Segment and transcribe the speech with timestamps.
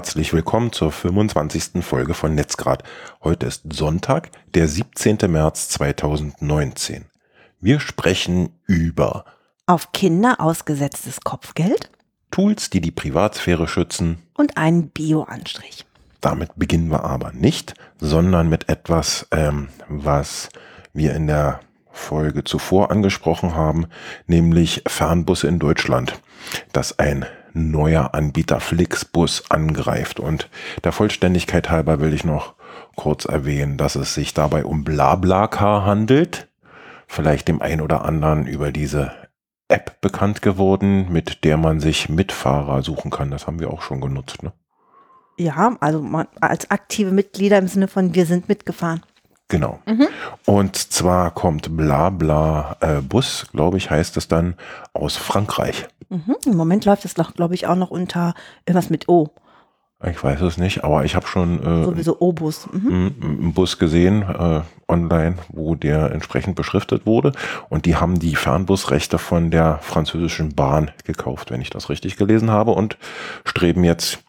[0.00, 1.84] Herzlich willkommen zur 25.
[1.84, 2.84] Folge von Netzgrad.
[3.22, 5.18] Heute ist Sonntag, der 17.
[5.28, 7.04] März 2019.
[7.60, 9.26] Wir sprechen über
[9.66, 11.90] auf Kinder ausgesetztes Kopfgeld
[12.30, 15.84] Tools, die die Privatsphäre schützen und einen Bio-Anstrich.
[16.22, 20.48] Damit beginnen wir aber nicht, sondern mit etwas, ähm, was
[20.94, 21.60] wir in der
[21.92, 23.86] Folge zuvor angesprochen haben,
[24.26, 26.18] nämlich Fernbusse in Deutschland,
[26.72, 30.20] dass ein neuer Anbieter Flixbus angreift.
[30.20, 30.48] Und
[30.84, 32.54] der Vollständigkeit halber will ich noch
[32.96, 36.48] kurz erwähnen, dass es sich dabei um BlaBlaCar handelt.
[37.06, 39.12] Vielleicht dem einen oder anderen über diese
[39.68, 43.30] App bekannt geworden, mit der man sich Mitfahrer suchen kann.
[43.30, 44.42] Das haben wir auch schon genutzt.
[44.42, 44.52] Ne?
[45.38, 49.02] Ja, also man, als aktive Mitglieder im Sinne von wir sind mitgefahren.
[49.50, 49.80] Genau.
[49.84, 50.06] Mhm.
[50.46, 54.54] Und zwar kommt Blabla äh, Bus, glaube ich, heißt es dann,
[54.94, 55.86] aus Frankreich.
[56.08, 56.36] Mhm.
[56.46, 58.34] Im Moment läuft es, glaube ich, auch noch unter
[58.64, 59.28] irgendwas mit O.
[60.08, 63.14] Ich weiß es nicht, aber ich habe schon äh, sowieso O-Bus mhm.
[63.20, 67.32] einen Bus gesehen äh, online, wo der entsprechend beschriftet wurde.
[67.68, 72.50] Und die haben die Fernbusrechte von der französischen Bahn gekauft, wenn ich das richtig gelesen
[72.50, 72.96] habe, und
[73.44, 74.20] streben jetzt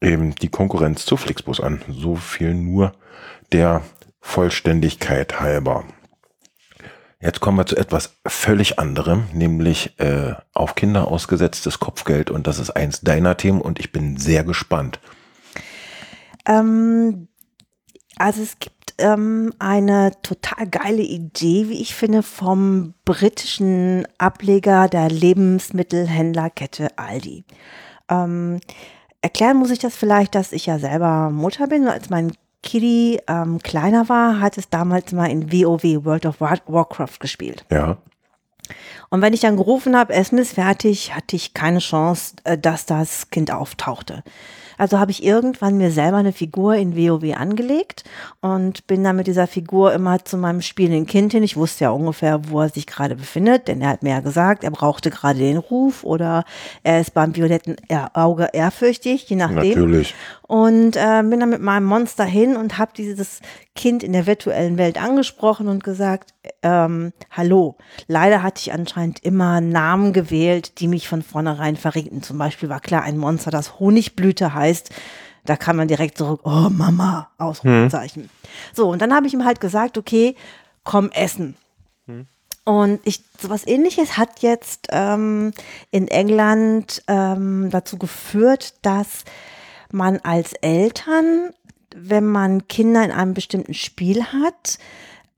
[0.00, 1.80] eben die Konkurrenz zu Flixbus an.
[1.90, 2.92] So viel nur
[3.50, 3.82] der
[4.20, 5.84] Vollständigkeit halber.
[7.20, 12.30] Jetzt kommen wir zu etwas völlig anderem, nämlich äh, auf Kinder ausgesetztes Kopfgeld.
[12.30, 15.00] Und das ist eins deiner Themen und ich bin sehr gespannt.
[16.46, 17.26] Ähm,
[18.18, 25.08] also es gibt ähm, eine total geile Idee, wie ich finde, vom britischen Ableger der
[25.08, 27.44] Lebensmittelhändlerkette Aldi.
[28.08, 28.60] Ähm,
[29.22, 31.88] erklären muss ich das vielleicht, dass ich ja selber Mutter bin.
[31.88, 37.20] Als mein Kiri ähm, kleiner war, hat es damals mal in WoW, World of Warcraft
[37.20, 37.64] gespielt.
[37.70, 37.98] Ja.
[39.10, 42.86] Und wenn ich dann gerufen habe, Essen ist fertig, hatte ich keine Chance, äh, dass
[42.86, 44.22] das Kind auftauchte.
[44.78, 48.04] Also habe ich irgendwann mir selber eine Figur in WoW angelegt
[48.40, 51.42] und bin dann mit dieser Figur immer zu meinem spielenden Kind hin.
[51.42, 54.62] Ich wusste ja ungefähr, wo er sich gerade befindet, denn er hat mir ja gesagt,
[54.62, 56.44] er brauchte gerade den Ruf oder
[56.84, 57.76] er ist beim violetten
[58.14, 59.80] Auge ehrfürchtig, je nachdem.
[59.80, 60.14] Natürlich.
[60.48, 63.40] Und äh, bin dann mit meinem Monster hin und habe dieses
[63.76, 66.32] Kind in der virtuellen Welt angesprochen und gesagt,
[66.62, 67.76] ähm, hallo.
[68.06, 72.22] Leider hatte ich anscheinend immer Namen gewählt, die mich von vornherein verrieten.
[72.22, 74.88] Zum Beispiel war klar ein Monster, das Honigblüte heißt.
[75.44, 78.22] Da kann man direkt zurück, oh Mama, Ausrufezeichen.
[78.22, 78.30] Hm.
[78.72, 80.34] So, und dann habe ich ihm halt gesagt, okay,
[80.82, 81.56] komm essen.
[82.06, 82.26] Hm.
[82.64, 85.52] Und ich, sowas ähnliches hat jetzt ähm,
[85.90, 89.24] in England ähm, dazu geführt, dass
[89.92, 91.50] man als Eltern,
[91.94, 94.78] wenn man Kinder in einem bestimmten Spiel hat,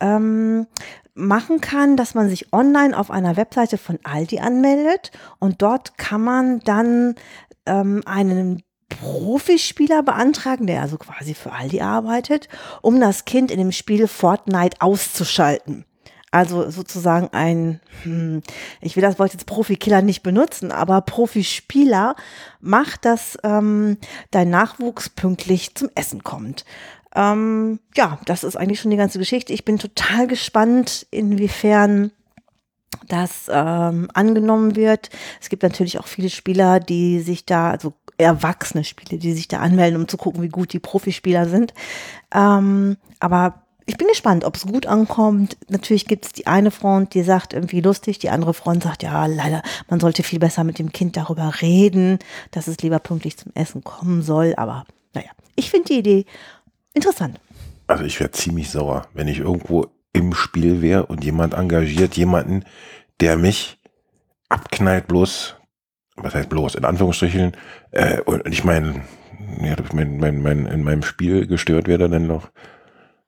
[0.01, 0.67] ähm,
[1.15, 6.23] machen kann, dass man sich online auf einer Webseite von Aldi anmeldet und dort kann
[6.23, 7.15] man dann
[7.67, 12.49] ähm, einen Profispieler beantragen, der also quasi für Aldi arbeitet,
[12.83, 15.85] um das Kind in dem Spiel Fortnite auszuschalten.
[16.33, 18.43] Also sozusagen ein, hm,
[18.81, 22.15] ich will das Wort jetzt Profikiller nicht benutzen, aber Profispieler
[22.61, 23.97] macht, dass ähm,
[24.31, 26.65] dein Nachwuchs pünktlich zum Essen kommt.
[27.17, 29.53] Ähm, ja, das ist eigentlich schon die ganze Geschichte.
[29.53, 32.13] Ich bin total gespannt, inwiefern
[33.09, 35.11] das ähm, angenommen wird.
[35.41, 39.59] Es gibt natürlich auch viele Spieler, die sich da, also erwachsene Spieler, die sich da
[39.59, 41.75] anmelden, um zu gucken, wie gut die Profispieler sind.
[42.33, 45.57] Ähm, aber ich bin gespannt, ob es gut ankommt.
[45.69, 49.27] Natürlich gibt es die eine Front, die sagt irgendwie lustig, die andere Front sagt, ja,
[49.27, 52.19] leider, man sollte viel besser mit dem Kind darüber reden,
[52.51, 54.55] dass es lieber pünktlich zum Essen kommen soll.
[54.57, 56.25] Aber naja, ich finde die Idee
[56.95, 57.41] interessant.
[57.87, 62.65] Also ich wäre ziemlich sauer, wenn ich irgendwo im Spiel wäre und jemand engagiert jemanden,
[63.21, 63.79] der mich
[64.49, 65.57] abknallt bloß,
[66.17, 67.53] was heißt bloß, in Anführungsstrichen,
[67.93, 69.03] äh, und ich meine,
[69.63, 72.51] ja, mein, mein, mein, in meinem Spiel gestört werde, dann noch,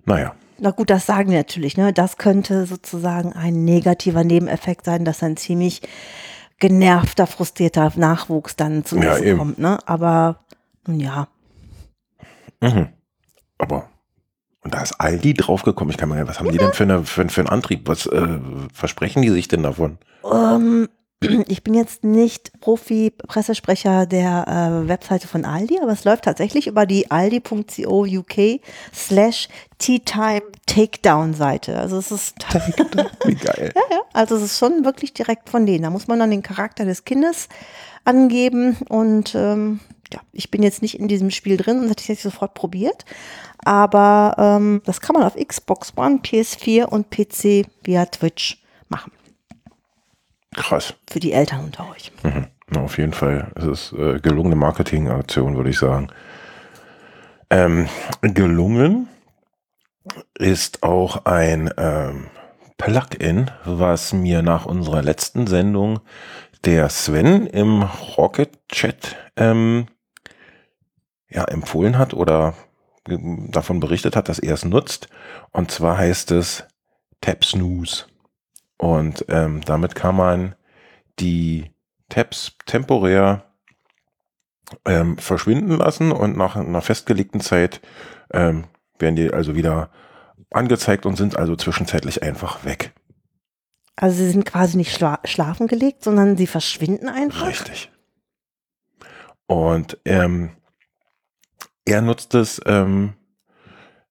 [0.05, 0.35] naja.
[0.59, 1.77] Na gut, das sagen wir natürlich.
[1.77, 1.93] Ne?
[1.93, 5.83] Das könnte sozusagen ein negativer Nebeneffekt sein, dass ein ziemlich
[6.59, 9.39] genervter, frustrierter Nachwuchs dann zu ja, eben.
[9.39, 9.59] kommt.
[9.59, 9.79] Ne?
[9.87, 10.45] Aber
[10.87, 11.27] nun ja.
[12.61, 12.89] Mhm.
[13.59, 13.89] Aber
[14.65, 15.91] und da ist Aldi draufgekommen.
[15.91, 16.53] Ich kann mal, was haben ja.
[16.53, 17.89] die denn für, eine, für, für einen Antrieb?
[17.89, 18.39] Was äh,
[18.73, 19.99] versprechen die sich denn davon?
[20.23, 20.89] Um,
[21.47, 24.47] ich bin jetzt nicht Profi-Pressesprecher der
[24.85, 28.61] äh, Webseite von Aldi, aber es läuft tatsächlich über die aldi.co UK
[28.95, 29.49] slash
[29.79, 31.79] Tea-Time Takedown-Seite.
[31.79, 32.37] Also es ist
[33.25, 33.73] Wie geil.
[33.75, 34.01] ja, ja.
[34.13, 35.83] Also es ist schon wirklich direkt von denen.
[35.83, 37.49] Da muss man dann den Charakter des Kindes
[38.05, 39.81] angeben und ähm,
[40.13, 43.05] ja, ich bin jetzt nicht in diesem Spiel drin und hätte ich jetzt sofort probiert.
[43.65, 49.13] Aber ähm, das kann man auf Xbox One, PS4 und PC via Twitch machen.
[50.55, 50.95] Krass.
[51.11, 52.13] Für die Eltern unter euch.
[52.23, 52.47] Mhm.
[52.77, 53.51] Auf jeden Fall.
[53.55, 56.09] Es ist äh, gelungene Marketingaktion, würde ich sagen.
[57.51, 57.89] Ähm,
[58.23, 59.09] gelungen
[60.39, 62.29] ist auch ein ähm,
[62.79, 66.01] Plugin, was mir nach unserer letzten Sendung
[66.65, 67.83] der Sven im
[68.17, 69.87] Rocket Chat ähm,
[71.29, 72.55] ja, empfohlen hat oder
[73.05, 75.09] davon berichtet hat, dass er es nutzt.
[75.51, 76.65] Und zwar heißt es
[77.21, 78.07] Tab Snooze.
[78.82, 80.56] Und ähm, damit kann man
[81.20, 81.70] die
[82.08, 83.44] Tabs temporär
[84.84, 87.81] ähm, verschwinden lassen und nach einer festgelegten Zeit
[88.32, 88.64] ähm,
[88.99, 89.90] werden die also wieder
[90.50, 92.93] angezeigt und sind also zwischenzeitlich einfach weg.
[93.94, 97.46] Also sie sind quasi nicht schla schlafen gelegt, sondern sie verschwinden einfach?
[97.46, 97.93] Richtig.
[99.46, 100.56] Und ähm,
[101.84, 103.12] er nutzt es, ähm,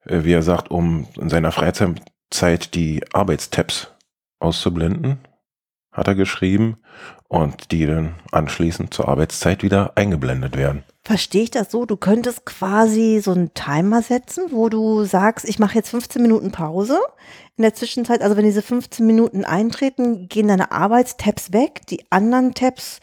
[0.06, 3.91] wie er sagt, um in seiner Freizeit die Arbeitstabs
[4.42, 5.20] auszublenden
[5.92, 6.78] hat er geschrieben,
[7.28, 10.84] und die dann anschließend zur Arbeitszeit wieder eingeblendet werden.
[11.04, 11.86] Verstehe ich das so?
[11.86, 16.52] Du könntest quasi so einen Timer setzen, wo du sagst, ich mache jetzt 15 Minuten
[16.52, 17.00] Pause.
[17.56, 22.54] In der Zwischenzeit, also wenn diese 15 Minuten eintreten, gehen deine Arbeitstabs weg, die anderen
[22.54, 23.00] Tabs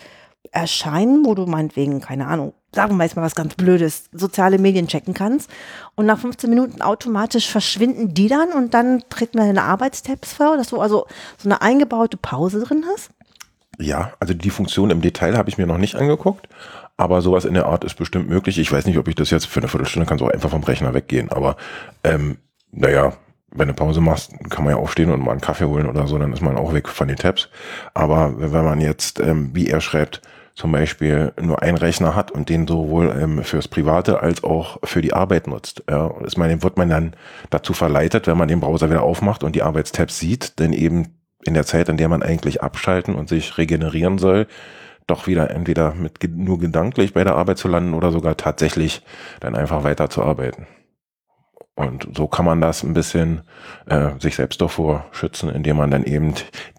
[0.53, 4.89] erscheinen, wo du meinetwegen, keine Ahnung, sagen wir jetzt mal was ganz Blödes, soziale Medien
[4.89, 5.51] checken kannst.
[5.95, 10.57] Und nach 15 Minuten automatisch verschwinden die dann und dann treten wir deine Arbeitstabs vor,
[10.57, 11.07] dass du also
[11.39, 13.11] so eine eingebaute Pause drin hast?
[13.79, 16.49] Ja, also die Funktion im Detail habe ich mir noch nicht angeguckt,
[16.97, 18.59] aber sowas in der Art ist bestimmt möglich.
[18.59, 20.95] Ich weiß nicht, ob ich das jetzt für eine Viertelstunde kann so einfach vom Rechner
[20.95, 21.57] weggehen, aber
[22.03, 22.39] ähm,
[22.73, 23.13] naja,
[23.51, 26.19] wenn du Pause machst, kann man ja aufstehen und mal einen Kaffee holen oder so,
[26.19, 27.49] dann ist man auch weg von den Tabs.
[27.95, 30.21] Aber wenn man jetzt, ähm, wie er schreibt,
[30.59, 35.01] zum Beispiel nur einen Rechner hat und den sowohl ähm, fürs Private als auch für
[35.01, 35.85] die Arbeit nutzt.
[35.89, 37.15] Ja, ist man, wird man dann
[37.49, 41.15] dazu verleitet, wenn man den Browser wieder aufmacht und die Arbeitstabs sieht, denn eben
[41.45, 44.49] in der Zeit, in der man eigentlich abschalten und sich regenerieren soll,
[45.07, 49.05] doch wieder entweder mit nur gedanklich bei der Arbeit zu landen oder sogar tatsächlich
[49.39, 50.67] dann einfach weiter zu arbeiten.
[51.77, 53.43] Und so kann man das ein bisschen
[53.87, 56.35] äh, sich selbst davor schützen, indem man dann eben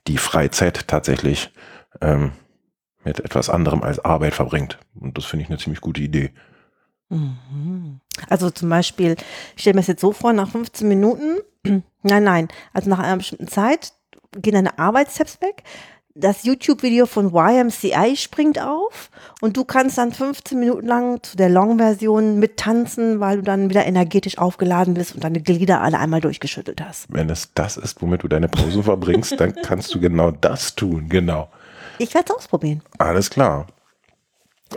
[0.06, 1.54] die Freizeit tatsächlich
[2.02, 2.34] ähm,
[3.04, 4.78] mit etwas anderem als Arbeit verbringt.
[5.00, 6.32] Und das finde ich eine ziemlich gute Idee.
[7.10, 8.00] Mhm.
[8.30, 9.16] Also zum Beispiel,
[9.56, 11.40] ich stelle mir das jetzt so vor, nach 15 Minuten,
[12.04, 13.94] nein, nein, also nach einer bestimmten Zeit
[14.38, 15.64] gehen deine Arbeitstabs weg,
[16.16, 19.10] das YouTube-Video von YMCA springt auf
[19.42, 23.86] und du kannst dann 15 Minuten lang zu der Long-Version mittanzen, weil du dann wieder
[23.86, 27.06] energetisch aufgeladen bist und deine Glieder alle einmal durchgeschüttelt hast.
[27.10, 31.08] Wenn es das ist, womit du deine Pause verbringst, dann kannst du genau das tun,
[31.10, 31.50] genau.
[32.00, 32.82] Ich werde es ausprobieren.
[32.98, 33.68] Alles klar.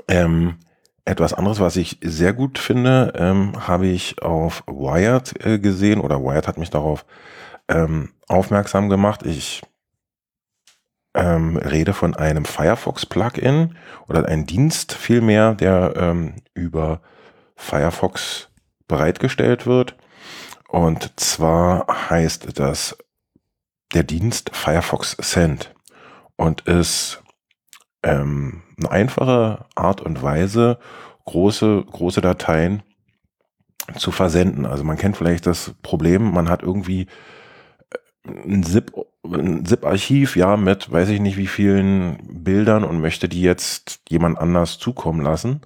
[0.09, 0.59] Ähm,
[1.05, 6.23] etwas anderes, was ich sehr gut finde, ähm, habe ich auf Wired äh, gesehen oder
[6.23, 7.07] Wired hat mich darauf
[7.69, 9.25] ähm, aufmerksam gemacht.
[9.25, 9.63] Ich
[11.15, 13.77] ähm, rede von einem Firefox-Plugin
[14.09, 17.03] oder ein Dienst vielmehr, der ähm, über
[17.57, 18.49] Firefox
[18.89, 19.97] bereitgestellt wird.
[20.69, 22.97] Und zwar heißt das
[23.93, 25.75] der Dienst Firefox Send
[26.37, 27.23] und ist
[28.03, 30.79] ähm, eine einfache Art und Weise,
[31.25, 32.83] große, große Dateien
[33.97, 34.67] zu versenden.
[34.67, 37.07] Also man kennt vielleicht das Problem, man hat irgendwie
[38.25, 38.93] äh, ein ZIP,
[39.25, 44.39] ein ZIP-Archiv, ja, mit weiß ich nicht wie vielen Bildern und möchte die jetzt jemand
[44.39, 45.63] anders zukommen lassen.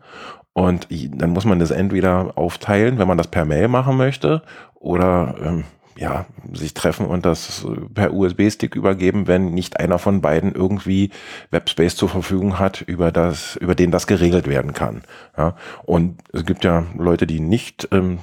[0.52, 4.42] Und dann muss man das entweder aufteilen, wenn man das per Mail machen möchte,
[4.75, 5.64] oder ähm,
[5.96, 11.10] ja, sich treffen und das per USB-Stick übergeben, wenn nicht einer von beiden irgendwie
[11.50, 15.02] Webspace zur Verfügung hat, über das, über den das geregelt werden kann.
[15.36, 18.18] Ja, und es gibt ja Leute, die nicht ähm,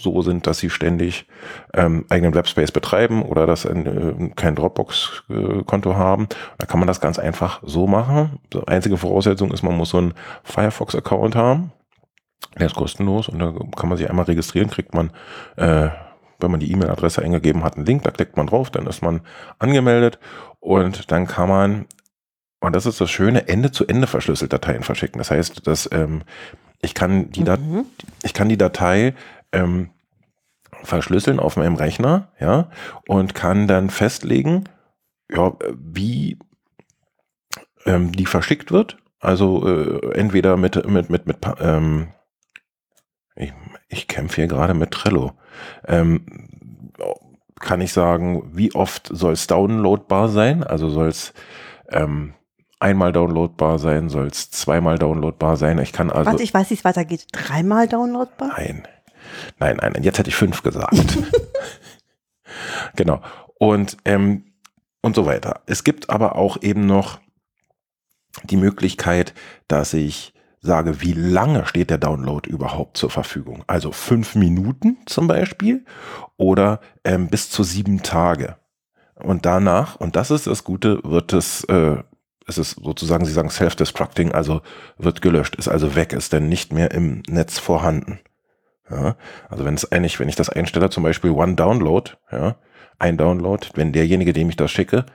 [0.00, 1.26] so sind, dass sie ständig
[1.74, 6.28] ähm, eigenen Webspace betreiben oder das ein, äh, kein Dropbox-Konto haben.
[6.58, 8.38] Da kann man das ganz einfach so machen.
[8.52, 11.72] Die einzige Voraussetzung ist, man muss so einen Firefox-Account haben.
[12.58, 15.10] Der ist kostenlos und da kann man sich einmal registrieren, kriegt man
[15.56, 15.88] äh,
[16.42, 19.22] wenn man die E-Mail-Adresse eingegeben hat, einen Link, da klickt man drauf, dann ist man
[19.58, 20.18] angemeldet
[20.60, 21.86] und dann kann man,
[22.60, 25.18] und das ist das Schöne, Ende-zu-Ende verschlüsselt Dateien verschicken.
[25.18, 26.22] Das heißt, dass ähm,
[26.80, 27.86] ich kann die, Dat mhm.
[28.22, 29.14] ich kann die Datei
[29.52, 29.90] ähm,
[30.82, 32.70] verschlüsseln auf meinem Rechner, ja,
[33.06, 34.64] und kann dann festlegen,
[35.30, 36.38] ja, wie
[37.86, 38.98] ähm, die verschickt wird.
[39.20, 42.08] Also äh, entweder mit mit mit mit ähm,
[43.36, 43.52] ich,
[43.88, 45.32] ich kämpfe hier gerade mit Trello.
[45.86, 46.24] Ähm,
[47.60, 50.64] kann ich sagen, wie oft soll es downloadbar sein?
[50.64, 51.32] Also soll es
[51.88, 52.34] ähm,
[52.80, 55.78] einmal downloadbar sein, soll es zweimal downloadbar sein?
[55.78, 56.30] Ich kann also.
[56.30, 57.26] Warte, ich weiß, wie es weitergeht.
[57.32, 58.48] Dreimal downloadbar?
[58.56, 58.86] Nein.
[59.58, 60.94] Nein, nein, jetzt hätte ich fünf gesagt.
[62.96, 63.22] genau.
[63.58, 64.44] Und, ähm,
[65.00, 65.62] und so weiter.
[65.66, 67.20] Es gibt aber auch eben noch
[68.44, 69.34] die Möglichkeit,
[69.68, 70.31] dass ich
[70.62, 73.64] sage, wie lange steht der Download überhaupt zur Verfügung.
[73.66, 75.84] Also fünf Minuten zum Beispiel
[76.36, 78.56] oder ähm, bis zu sieben Tage.
[79.16, 81.96] Und danach, und das ist das Gute, wird es, äh,
[82.46, 84.62] es ist sozusagen, Sie sagen self-destructing, also
[84.98, 88.20] wird gelöscht, ist also weg, ist dann nicht mehr im Netz vorhanden.
[88.88, 89.16] Ja,
[89.48, 92.56] also wenn es eigentlich, wenn ich das einstelle, zum Beispiel One Download, ja,
[92.98, 95.06] ein Download, wenn derjenige, dem ich das schicke,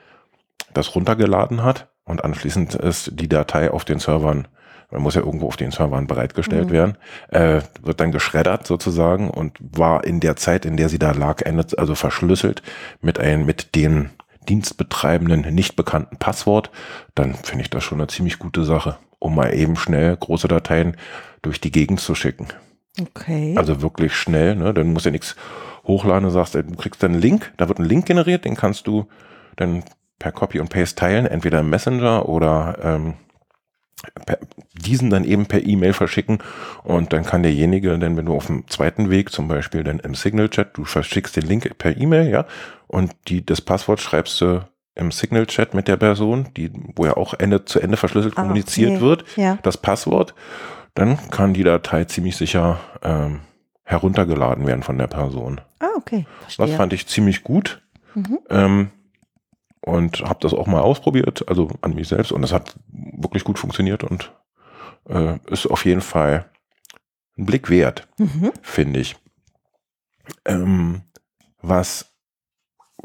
[0.73, 4.47] das runtergeladen hat und anschließend ist die Datei auf den Servern
[4.91, 6.73] man muss ja irgendwo auf den Servern bereitgestellt mhm.
[6.73, 6.97] werden,
[7.29, 11.43] äh, wird dann geschreddert sozusagen und war in der Zeit, in der sie da lag,
[11.77, 12.61] also verschlüsselt
[13.01, 14.11] mit ein, mit den
[14.47, 16.71] dienstbetreibenden nicht bekannten Passwort,
[17.15, 20.95] dann finde ich das schon eine ziemlich gute Sache, um mal eben schnell große Dateien
[21.41, 22.47] durch die Gegend zu schicken.
[22.99, 23.55] Okay.
[23.57, 24.73] Also wirklich schnell, ne?
[24.73, 25.35] Dann muss ja nichts
[25.85, 28.87] hochladen, du sagst, du kriegst dann einen Link, da wird ein Link generiert, den kannst
[28.87, 29.07] du
[29.55, 29.83] dann
[30.19, 33.13] per Copy und Paste teilen, entweder im Messenger oder ähm,
[34.73, 36.39] diesen dann eben per E-Mail verschicken
[36.83, 40.15] und dann kann derjenige, dann wenn du auf dem zweiten Weg, zum Beispiel dann im
[40.15, 42.45] Signal-Chat, du verschickst den Link per E-Mail, ja,
[42.87, 47.33] und die, das Passwort schreibst du im Signal-Chat mit der Person, die, wo ja auch
[47.33, 49.01] Ende zu Ende verschlüsselt ah, kommuniziert okay.
[49.01, 49.57] wird, ja.
[49.63, 50.33] das Passwort,
[50.93, 53.41] dann kann die Datei ziemlich sicher ähm,
[53.83, 55.61] heruntergeladen werden von der Person.
[55.79, 56.25] Ah, okay.
[56.41, 56.65] Verstehe.
[56.65, 57.81] Das fand ich ziemlich gut.
[58.15, 58.39] Mhm.
[58.49, 58.89] Ähm,
[59.87, 63.57] und habe das auch mal ausprobiert, also an mich selbst und es hat wirklich gut
[63.57, 64.33] funktioniert und
[65.09, 66.45] äh, ist auf jeden Fall
[67.37, 68.51] ein Blick wert, mhm.
[68.61, 69.15] finde ich.
[70.45, 71.03] Ähm,
[71.61, 72.11] was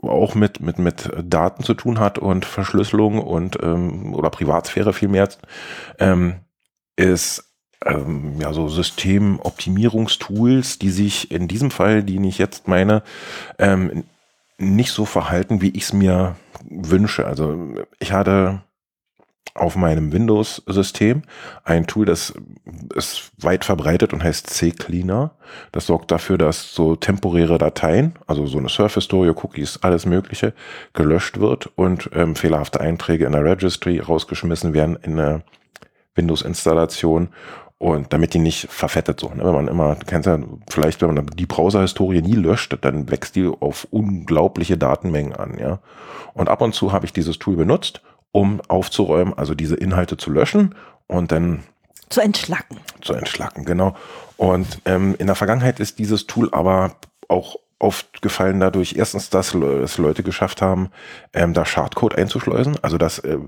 [0.03, 5.29] auch mit, mit, mit Daten zu tun hat und Verschlüsselung und ähm, oder Privatsphäre vielmehr,
[6.01, 6.41] ähm,
[6.97, 13.05] ist ähm, ja so Systemoptimierungstools, die sich in diesem Fall, die ich jetzt meine,
[13.59, 14.03] ähm,
[14.63, 16.37] nicht so verhalten, wie ich es mir
[16.69, 17.27] wünsche.
[17.27, 18.63] Also ich hatte
[19.55, 21.23] auf meinem Windows-System
[21.65, 22.33] ein Tool, das
[22.95, 25.33] ist weit verbreitet und heißt C-Cleaner.
[25.73, 30.55] Das sorgt dafür, dass so temporäre Dateien, also so eine Surface-Story, Cookies, alles Mögliche,
[30.95, 35.43] gelöscht wird und ähm, fehlerhafte Einträge in der Registry rausgeschmissen werden in eine
[36.15, 37.29] Windows-Installation
[37.83, 39.31] und damit die nicht verfettet so.
[39.31, 39.45] Ne?
[39.45, 40.39] Wenn man immer, du kennst ja
[40.71, 45.81] vielleicht, wenn man die Browser-Historie nie löscht, dann wächst die auf unglaubliche Datenmengen an, ja.
[46.33, 50.31] Und ab und zu habe ich dieses Tool benutzt, um aufzuräumen, also diese Inhalte zu
[50.31, 50.77] löschen
[51.09, 51.65] und dann
[52.09, 52.79] zu entschlacken.
[53.01, 53.97] Zu entschlacken, genau.
[54.37, 56.95] Und ähm, in der Vergangenheit ist dieses Tool aber
[57.27, 60.91] auch oft gefallen dadurch, erstens, dass es Leute geschafft haben,
[61.33, 63.39] ähm, da Schadcode einzuschleusen, also dass äh,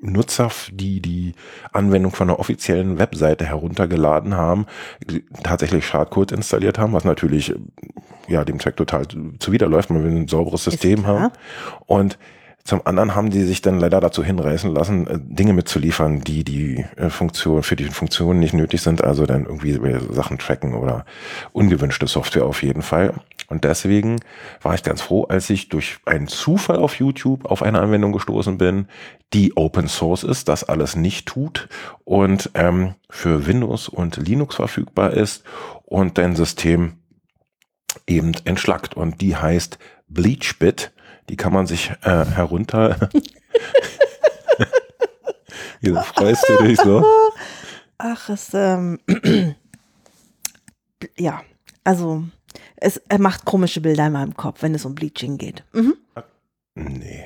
[0.00, 1.34] Nutzer, die die
[1.72, 4.66] Anwendung von einer offiziellen Webseite heruntergeladen haben,
[5.42, 7.54] tatsächlich Schadcode installiert haben, was natürlich
[8.28, 9.06] ja dem Zweck total
[9.38, 11.32] zuwiderläuft, weil wir ein sauberes System haben.
[11.86, 12.18] Und
[12.66, 16.84] zum anderen haben die sich dann leider dazu hinreißen lassen, äh, Dinge mitzuliefern, die die
[16.96, 19.78] äh, Funktion für die Funktionen nicht nötig sind, also dann irgendwie
[20.10, 21.04] Sachen tracken oder
[21.52, 23.14] ungewünschte Software auf jeden Fall.
[23.48, 24.20] Und deswegen
[24.62, 28.58] war ich ganz froh, als ich durch einen Zufall auf YouTube auf eine Anwendung gestoßen
[28.58, 28.88] bin,
[29.32, 31.68] die Open Source ist, das alles nicht tut
[32.04, 35.44] und ähm, für Windows und Linux verfügbar ist
[35.84, 36.98] und dein System
[38.06, 38.94] eben entschlackt.
[38.94, 40.92] Und die heißt BleachBit
[41.28, 43.10] die kann man sich äh, herunter.
[45.80, 47.04] Wieso freust du dich so?
[47.98, 49.00] Ach, es, ähm,
[51.18, 51.42] ja,
[51.84, 52.24] also
[52.76, 55.64] es er macht komische Bilder in meinem Kopf, wenn es um Bleaching geht.
[55.72, 55.96] Mhm.
[56.74, 57.24] Nee.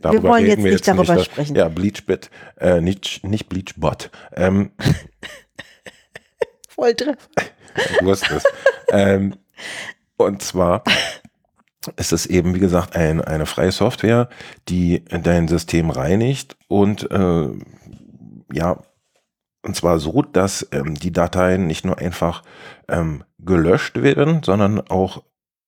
[0.00, 1.56] Darüber wir wollen jetzt wir nicht darüber nicht, sprechen.
[1.56, 4.10] Ja, Bleachbit, äh, nicht, nicht Bleachbot.
[4.32, 4.70] Ähm,
[6.68, 7.28] Volltreffer.
[8.00, 8.44] Du hast es.
[8.90, 9.34] ähm,
[10.16, 10.84] und zwar
[11.96, 14.28] ist es eben, wie gesagt, ein, eine freie Software,
[14.68, 17.48] die dein System reinigt und äh,
[18.52, 18.82] ja,
[19.64, 22.42] und zwar so, dass ähm, die Dateien nicht nur einfach
[22.88, 25.22] ähm, gelöscht werden, sondern auch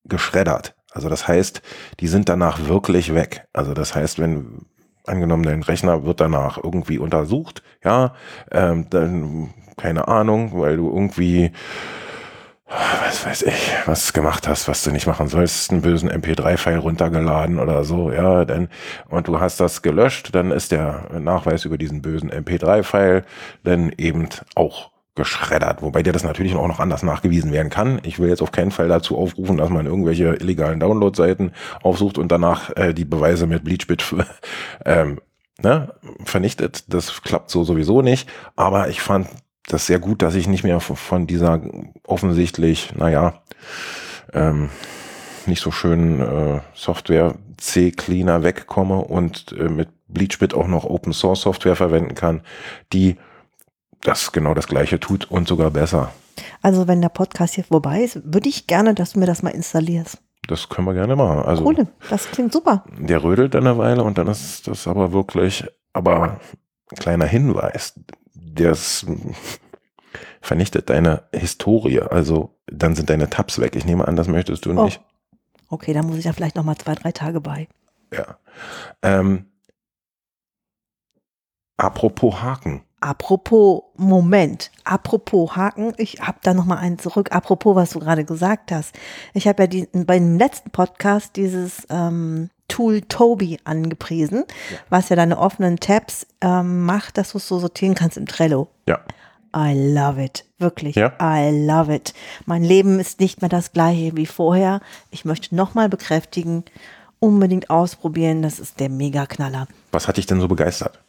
[0.05, 0.75] geschreddert.
[0.93, 1.62] Also das heißt,
[2.00, 3.47] die sind danach wirklich weg.
[3.53, 4.67] Also das heißt, wenn
[5.05, 8.15] angenommen dein Rechner wird danach irgendwie untersucht, ja,
[8.50, 11.53] ähm, dann keine Ahnung, weil du irgendwie
[12.66, 17.58] was weiß ich, was gemacht hast, was du nicht machen sollst, einen bösen MP3-File runtergeladen
[17.61, 18.68] oder so, ja, denn,
[19.08, 23.25] und du hast das gelöscht, dann ist der Nachweis über diesen bösen MP3-File
[23.62, 28.00] dann eben auch geschreddert, wobei dir das natürlich auch noch anders nachgewiesen werden kann.
[28.02, 32.30] Ich will jetzt auf keinen Fall dazu aufrufen, dass man irgendwelche illegalen Download-Seiten aufsucht und
[32.30, 34.04] danach äh, die Beweise mit Bleachbit
[34.85, 35.20] ähm,
[35.62, 35.94] ne,
[36.25, 36.92] vernichtet.
[36.92, 38.28] Das klappt so sowieso nicht.
[38.56, 39.28] Aber ich fand
[39.68, 41.61] das sehr gut, dass ich nicht mehr von dieser
[42.04, 43.42] offensichtlich, naja,
[44.32, 44.70] ähm,
[45.46, 51.42] nicht so schönen äh, Software C-Cleaner wegkomme und äh, mit BleachBit auch noch Open Source
[51.42, 52.42] Software verwenden kann,
[52.92, 53.16] die
[54.02, 56.12] das genau das gleiche tut und sogar besser.
[56.62, 59.50] Also wenn der Podcast hier vorbei ist, würde ich gerne, dass du mir das mal
[59.50, 60.18] installierst.
[60.49, 61.40] Das können wir gerne machen.
[61.40, 62.85] Also Cool, das klingt super.
[62.99, 66.40] der rödelt dann eine Weile und dann ist das aber wirklich, aber
[66.96, 67.94] kleiner Hinweis,
[68.55, 69.07] das
[70.40, 72.00] vernichtet deine Historie.
[72.00, 73.76] Also dann sind deine Tabs weg.
[73.76, 74.85] Ich nehme an, das möchtest du Oh.
[74.85, 75.00] nicht.
[75.69, 77.69] Okay, dann muss ich ja vielleicht noch mal zwei, drei Tage bei.
[78.12, 78.38] Ja.
[79.02, 79.47] Ähm,
[81.76, 82.83] apropos Haken.
[83.00, 87.31] Apropos Moment, apropos Haken, ich habe da noch mal einen zurück.
[87.33, 88.95] Apropos, was du gerade gesagt hast.
[89.35, 94.44] Ich habe ja die, bei dem letzten Podcast dieses ähm, Tool Toby angepriesen,
[94.88, 98.68] was ja deine offenen Tabs ähm, macht, dass du es so sortieren kannst im Trello.
[98.88, 99.00] Ja.
[99.56, 100.44] I love it.
[100.58, 100.96] Wirklich.
[100.96, 101.12] Ja?
[101.20, 102.12] I love it.
[102.44, 104.80] Mein Leben ist nicht mehr das gleiche wie vorher.
[105.11, 106.64] Ich möchte nochmal bekräftigen,
[107.20, 108.42] unbedingt ausprobieren.
[108.42, 109.66] Das ist der Mega-Knaller.
[109.92, 111.00] Was hat dich denn so begeistert?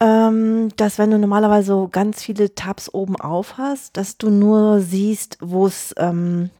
[0.00, 4.80] Ähm, dass wenn du normalerweise so ganz viele Tabs oben auf hast, dass du nur
[4.80, 6.50] siehst, wo es, ähm,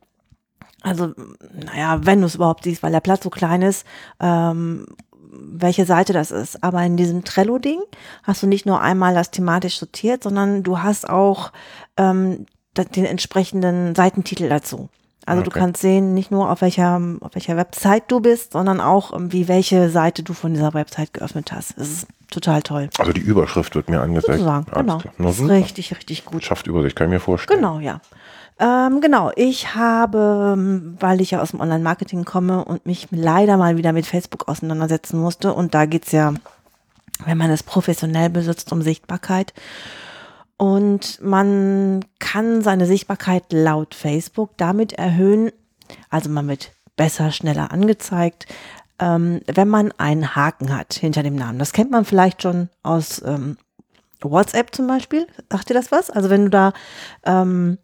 [0.83, 1.13] also,
[1.53, 3.87] naja, wenn du es überhaupt siehst, weil der Platz so klein ist,
[4.21, 4.87] ähm,
[5.33, 6.63] welche Seite das ist.
[6.65, 7.81] Aber in diesem Trello-Ding
[8.23, 11.53] hast du nicht nur einmal das thematisch sortiert, sondern du hast auch
[11.97, 12.47] ähm,
[12.77, 14.89] den entsprechenden Seitentitel dazu.
[15.27, 15.61] Also du Okay.
[15.61, 19.47] kannst sehen, nicht nur auf welcher, auf welcher Website du bist, sondern auch, ähm, wie
[19.49, 21.79] welche Seite du von dieser Website geöffnet hast.
[21.79, 22.89] Das ist total toll.
[22.99, 24.39] Also die Überschrift wird mir angezeigt.
[24.39, 24.99] Sozusagen, Alles genau.
[24.99, 25.15] klar.
[25.19, 26.43] Das ist richtig, richtig gut.
[26.43, 27.61] Schafft Übersicht, kann ich mir vorstellen.
[27.61, 28.01] Genau, ja.
[28.61, 33.57] Ähm, genau, ich habe, ähm, weil ich ja aus dem Online-Marketing komme und mich leider
[33.57, 36.35] mal wieder mit Facebook auseinandersetzen musste, und da geht's ja,
[37.25, 39.55] wenn man es professionell besitzt, um Sichtbarkeit.
[40.59, 45.51] Und man kann seine Sichtbarkeit laut Facebook damit erhöhen,
[46.11, 48.45] also man wird besser, schneller angezeigt,
[48.99, 51.59] ähm, wenn man einen Haken hat hinter dem Namen.
[51.59, 53.57] Das kennt man vielleicht schon aus ähm,
[54.21, 55.27] WhatsApp zum Beispiel.
[55.51, 56.11] Sagt dir das was?
[56.11, 56.75] Also wenn du da
[57.25, 57.79] ähm,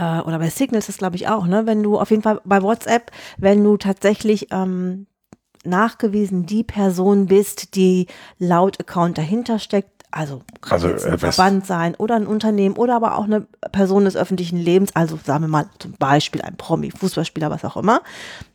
[0.00, 1.66] äh, oder bei Signals ist glaube ich auch, ne?
[1.66, 5.06] Wenn du auf jeden Fall bei WhatsApp, wenn du tatsächlich ähm,
[5.64, 8.06] nachgewiesen die Person bist, die
[8.38, 12.96] laut Account dahinter steckt, also kann Also, ein äh, Verband sein oder ein Unternehmen oder
[12.96, 13.42] aber auch eine
[13.72, 17.76] Person des öffentlichen Lebens, also sagen wir mal zum Beispiel ein Promi, Fußballspieler, was auch
[17.76, 18.02] immer.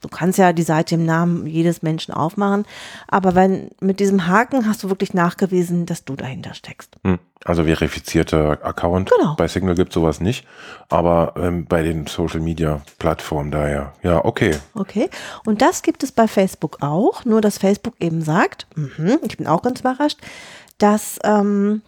[0.01, 2.65] Du kannst ja die Seite im Namen jedes Menschen aufmachen,
[3.07, 6.95] aber wenn mit diesem Haken hast du wirklich nachgewiesen, dass du dahinter steckst.
[7.03, 7.19] Hm.
[7.45, 9.11] Also verifizierter Account.
[9.15, 9.35] Genau.
[9.35, 10.47] Bei Signal gibt sowas nicht.
[10.89, 13.93] Aber ähm, bei den Social Media Plattformen daher.
[14.01, 14.55] Ja, okay.
[14.73, 15.11] Okay.
[15.45, 19.45] Und das gibt es bei Facebook auch, nur dass Facebook eben sagt, mhm, ich bin
[19.45, 20.17] auch ganz überrascht,
[20.77, 21.81] dass, ähm,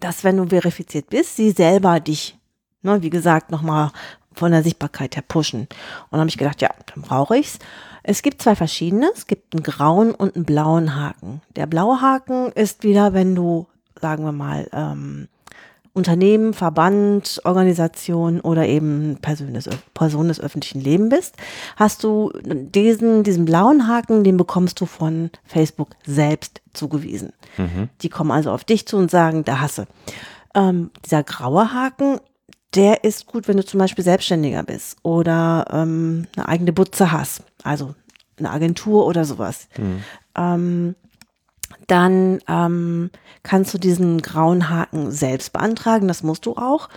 [0.00, 2.38] dass wenn du verifiziert bist, sie selber dich,
[2.82, 3.90] ne, wie gesagt, nochmal
[4.34, 5.62] von der Sichtbarkeit her pushen.
[5.62, 7.58] Und dann habe ich gedacht, ja, dann brauche ich's.
[8.02, 9.10] Es gibt zwei verschiedene.
[9.14, 11.42] Es gibt einen grauen und einen blauen Haken.
[11.56, 13.66] Der blaue Haken ist wieder, wenn du,
[14.00, 15.28] sagen wir mal, ähm,
[15.98, 21.36] Unternehmen, Verband, Organisation oder eben Person des, Person des öffentlichen Lebens bist,
[21.76, 27.32] hast du diesen, diesen blauen Haken, den bekommst du von Facebook selbst zugewiesen.
[28.02, 29.86] Die kommen also auf dich zu und sagen, da hasse.
[30.54, 32.20] Ähm, dieser graue Haken,
[32.74, 37.42] der ist gut, wenn du zum Beispiel Selbstständiger bist oder ähm, eine eigene Butze hast,
[37.62, 37.94] also
[38.38, 39.68] eine Agentur oder sowas.
[40.36, 40.94] Ähm,
[41.86, 43.10] dann ähm,
[43.42, 46.88] kannst du diesen grauen Haken selbst beantragen, das musst du auch.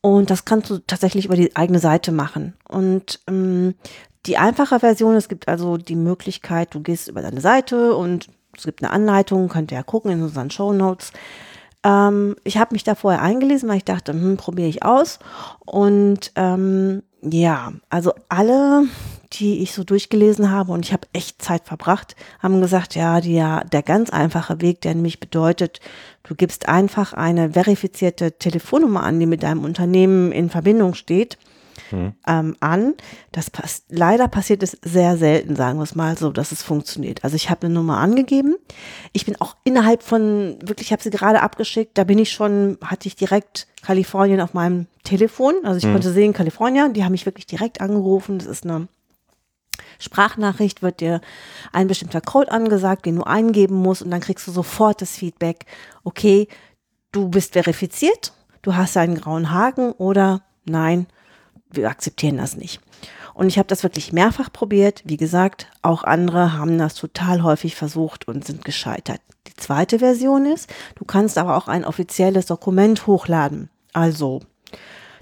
[0.00, 2.54] Und das kannst du tatsächlich über die eigene Seite machen.
[2.68, 3.74] Und ähm,
[4.26, 8.64] die einfache Version, es gibt also die Möglichkeit, du gehst über deine Seite und es
[8.64, 11.12] gibt eine Anleitung, könnt ihr ja gucken in unseren Show Notes.
[11.84, 15.18] Ähm, ich habe mich da vorher eingelesen, weil ich dachte, hm, probiere ich aus.
[15.64, 18.84] Und ähm, ja, also alle,
[19.38, 23.34] die ich so durchgelesen habe und ich habe echt Zeit verbracht, haben gesagt, ja, die,
[23.34, 25.80] der ganz einfache Weg, der nämlich bedeutet,
[26.22, 31.38] du gibst einfach eine verifizierte Telefonnummer an, die mit deinem Unternehmen in Verbindung steht,
[32.26, 32.94] ähm, an.
[33.32, 37.24] Das pass leider passiert es sehr selten, sagen wir es mal so, dass es funktioniert.
[37.24, 38.56] Also ich habe eine Nummer angegeben.
[39.12, 42.78] Ich bin auch innerhalb von, wirklich, ich habe sie gerade abgeschickt, da bin ich schon,
[42.82, 45.54] hatte ich direkt Kalifornien auf meinem Telefon.
[45.64, 48.38] Also ich konnte sehen, Kalifornien, die haben mich wirklich direkt angerufen.
[48.38, 48.88] Das ist eine
[49.98, 51.20] Sprachnachricht, wird dir
[51.72, 55.66] ein bestimmter Code angesagt, den du eingeben musst und dann kriegst du sofort das Feedback,
[56.02, 56.48] okay,
[57.12, 61.06] du bist verifiziert, du hast einen grauen Haken oder nein,
[61.70, 62.80] wir akzeptieren das nicht.
[63.34, 65.02] Und ich habe das wirklich mehrfach probiert.
[65.04, 69.20] Wie gesagt, auch andere haben das total häufig versucht und sind gescheitert.
[69.48, 73.70] Die zweite Version ist, du kannst aber auch ein offizielles Dokument hochladen.
[73.92, 74.40] Also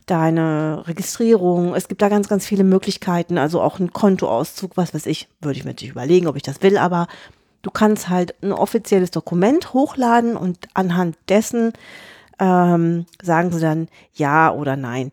[0.06, 1.74] deine Registrierung.
[1.74, 5.58] Es gibt da ganz, ganz viele Möglichkeiten, also auch ein Kontoauszug, was weiß ich, würde
[5.58, 7.06] ich mir natürlich überlegen, ob ich das will, aber
[7.62, 11.72] du kannst halt ein offizielles Dokument hochladen und anhand dessen
[12.38, 15.10] ähm, sagen sie dann ja oder nein.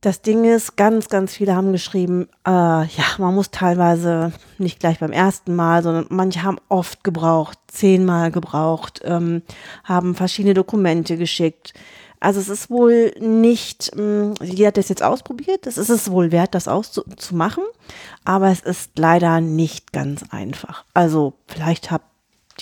[0.00, 4.98] Das Ding ist, ganz, ganz viele haben geschrieben, äh, ja, man muss teilweise nicht gleich
[4.98, 9.42] beim ersten Mal, sondern manche haben oft gebraucht, zehnmal gebraucht, ähm,
[9.84, 11.72] haben verschiedene Dokumente geschickt.
[12.22, 16.30] Also es ist wohl nicht, mh, die hat das jetzt ausprobiert, es ist es wohl
[16.30, 17.64] wert, das auszumachen,
[18.24, 20.84] aber es ist leider nicht ganz einfach.
[20.94, 22.06] Also vielleicht habt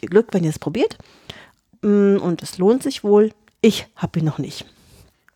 [0.00, 0.96] ihr Glück, wenn ihr es probiert
[1.82, 3.32] mh, und es lohnt sich wohl.
[3.60, 4.64] Ich habe ihn noch nicht.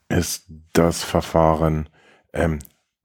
[0.09, 1.91] Ist das Verfahren
[2.33, 2.61] ähm,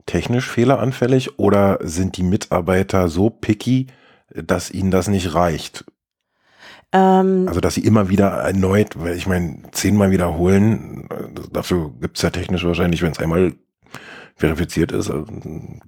[0.06, 3.88] technisch fehleranfällig oder sind die Mitarbeiter so picky,
[4.30, 5.84] dass ihnen das nicht reicht?
[6.92, 11.08] Ähm, also, dass sie immer wieder erneut, weil ich meine, zehnmal wiederholen,
[11.52, 13.54] dafür gibt es ja technisch wahrscheinlich, wenn es einmal
[14.36, 15.26] verifiziert ist, also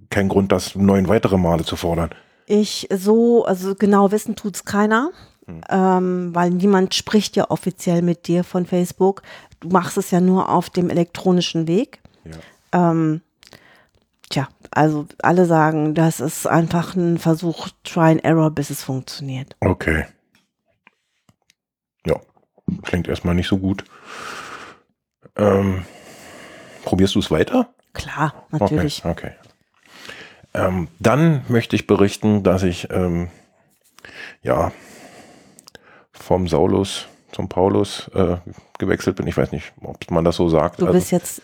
[0.09, 2.09] kein Grund, das neun weitere Male zu fordern.
[2.45, 5.11] Ich so, also genau wissen tut es keiner,
[5.45, 5.61] hm.
[5.69, 9.21] ähm, weil niemand spricht ja offiziell mit dir von Facebook.
[9.61, 12.01] Du machst es ja nur auf dem elektronischen Weg.
[12.25, 12.91] Ja.
[12.91, 13.21] Ähm,
[14.31, 19.57] Tja, also alle sagen, das ist einfach ein Versuch, Try and Error, bis es funktioniert.
[19.59, 20.05] Okay.
[22.83, 23.83] Klingt erstmal nicht so gut.
[25.35, 25.85] Ähm,
[26.83, 27.69] probierst du es weiter?
[27.93, 29.03] Klar, natürlich.
[29.05, 29.11] Okay.
[29.11, 29.31] okay.
[30.53, 33.29] Ähm, dann möchte ich berichten, dass ich ähm,
[34.41, 34.71] ja
[36.11, 38.37] vom Saulus zum Paulus äh,
[38.77, 39.27] gewechselt bin.
[39.27, 40.81] Ich weiß nicht, ob man das so sagt.
[40.81, 41.41] Du bist also, jetzt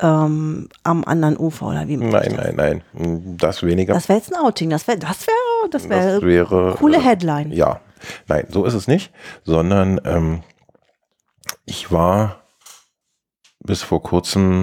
[0.00, 1.96] ähm, am anderen Ufer oder wie?
[1.96, 3.94] Nein, nein, nein, das weniger.
[3.94, 7.00] Das wäre jetzt ein Outing, das wäre, das wäre, das, wär das wäre coole äh,
[7.00, 7.52] Headline.
[7.52, 7.80] Ja,
[8.26, 9.12] nein, so ist es nicht,
[9.44, 10.42] sondern ähm,
[11.64, 12.42] ich war
[13.60, 14.62] bis vor kurzem,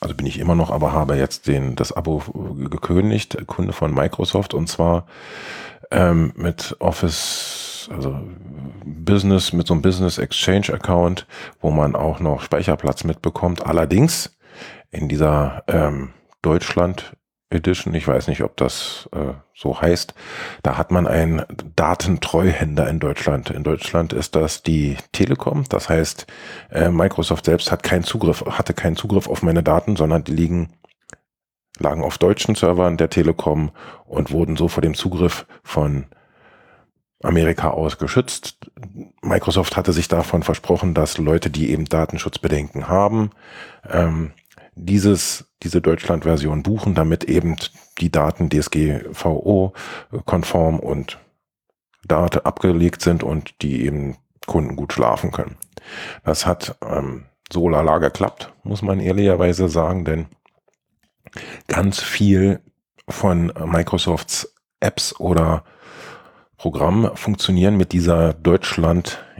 [0.00, 2.22] also bin ich immer noch, aber habe jetzt den das Abo
[2.70, 5.06] gekündigt, Kunde von Microsoft und zwar
[5.90, 8.18] ähm, mit Office, also
[8.84, 11.26] Business, mit so einem Business Exchange Account,
[11.60, 13.66] wo man auch noch Speicherplatz mitbekommt.
[13.66, 14.36] Allerdings
[14.90, 16.12] in dieser ähm,
[16.42, 17.16] Deutschland
[17.50, 20.14] Edition, ich weiß nicht, ob das äh, so heißt,
[20.62, 21.42] da hat man einen
[21.74, 23.50] Datentreuhänder in Deutschland.
[23.50, 26.26] In Deutschland ist das die Telekom, das heißt,
[26.70, 30.70] äh, Microsoft selbst hat keinen Zugriff, hatte keinen Zugriff auf meine Daten, sondern die liegen
[31.78, 33.70] lagen auf deutschen Servern der Telekom
[34.04, 36.06] und wurden so vor dem Zugriff von
[37.22, 38.70] Amerika aus geschützt.
[39.22, 43.30] Microsoft hatte sich davon versprochen, dass Leute, die eben Datenschutzbedenken haben,
[43.88, 44.32] ähm,
[44.74, 47.56] dieses, diese Deutschland-Version buchen, damit eben
[47.98, 51.18] die Daten DSGVO-konform und
[52.06, 55.56] Daten abgelegt sind und die eben Kunden gut schlafen können.
[56.24, 60.26] Das hat ähm, so lala geklappt, muss man ehrlicherweise sagen, denn
[61.68, 62.60] ganz viel
[63.08, 65.64] von Microsofts Apps oder
[66.56, 68.34] Programmen funktionieren mit dieser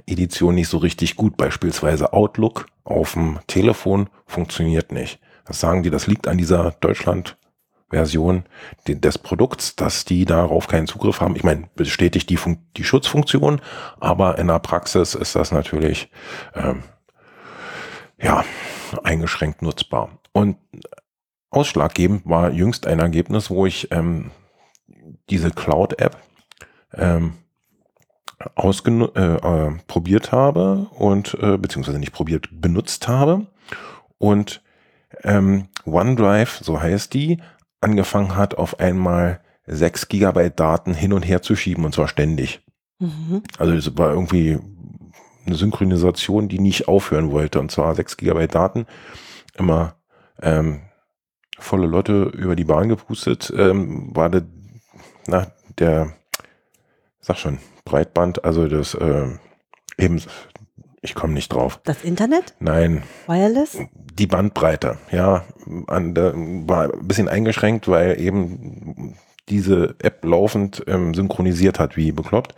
[0.00, 1.36] Deutschland-Edition nicht so richtig gut.
[1.36, 5.20] Beispielsweise Outlook auf dem Telefon funktioniert nicht.
[5.44, 8.44] Das sagen die, das liegt an dieser Deutschland-Version
[8.86, 11.36] des Produkts, dass die darauf keinen Zugriff haben.
[11.36, 13.60] Ich meine, bestätigt die, Fun die Schutzfunktion,
[13.98, 16.10] aber in der Praxis ist das natürlich
[16.54, 16.82] ähm,
[18.20, 18.44] ja
[19.02, 20.10] eingeschränkt nutzbar.
[20.32, 20.56] Und
[21.50, 24.30] ausschlaggebend war jüngst ein Ergebnis, wo ich ähm,
[25.28, 26.16] diese Cloud-App
[26.94, 27.34] ähm,
[28.54, 33.46] ausgen äh, äh, probiert habe und äh, beziehungsweise nicht probiert benutzt habe
[34.18, 34.62] und
[35.22, 37.38] ähm, OneDrive, so heißt die,
[37.80, 42.62] angefangen hat, auf einmal 6 Gigabyte Daten hin und her zu schieben und zwar ständig.
[42.98, 43.42] Mhm.
[43.58, 44.58] Also es war irgendwie
[45.46, 48.86] eine Synchronisation, die nicht aufhören wollte und zwar 6 Gigabyte Daten
[49.56, 49.96] immer
[50.42, 50.82] ähm,
[51.58, 54.42] volle Lotte über die Bahn gepustet, ähm, war de,
[55.26, 56.14] na, der,
[57.30, 59.28] sag schon, Breitband, also das äh,
[59.98, 60.20] eben
[61.02, 61.80] ich komme nicht drauf.
[61.84, 62.54] Das Internet?
[62.58, 63.04] Nein.
[63.26, 63.78] Wireless?
[63.94, 65.44] Die Bandbreite, ja.
[65.86, 69.16] An, der, war ein bisschen eingeschränkt, weil eben
[69.48, 72.54] diese App laufend ähm, synchronisiert hat, wie bekloppt.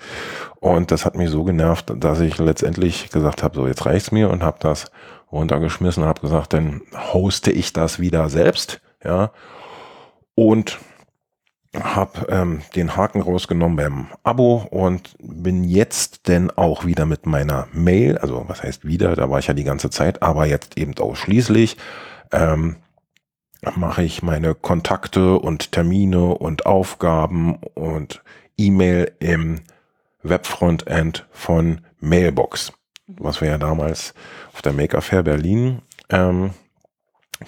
[0.58, 4.28] Und das hat mich so genervt, dass ich letztendlich gesagt habe, so jetzt reicht's mir
[4.28, 4.90] und habe das
[5.30, 6.82] runtergeschmissen und habe gesagt, dann
[7.12, 9.30] hoste ich das wieder selbst, ja.
[10.34, 10.80] Und
[11.74, 17.66] habe ähm, den Haken rausgenommen beim Abo und bin jetzt denn auch wieder mit meiner
[17.72, 20.96] Mail, also was heißt wieder, da war ich ja die ganze Zeit, aber jetzt eben
[20.98, 21.78] ausschließlich,
[22.30, 22.76] ähm,
[23.76, 28.22] mache ich meine Kontakte und Termine und Aufgaben und
[28.58, 29.60] E-Mail im
[30.22, 32.72] Webfrontend von Mailbox,
[33.06, 34.14] was wir ja damals
[34.52, 35.80] auf der Maker Fair Berlin
[36.10, 36.50] ähm,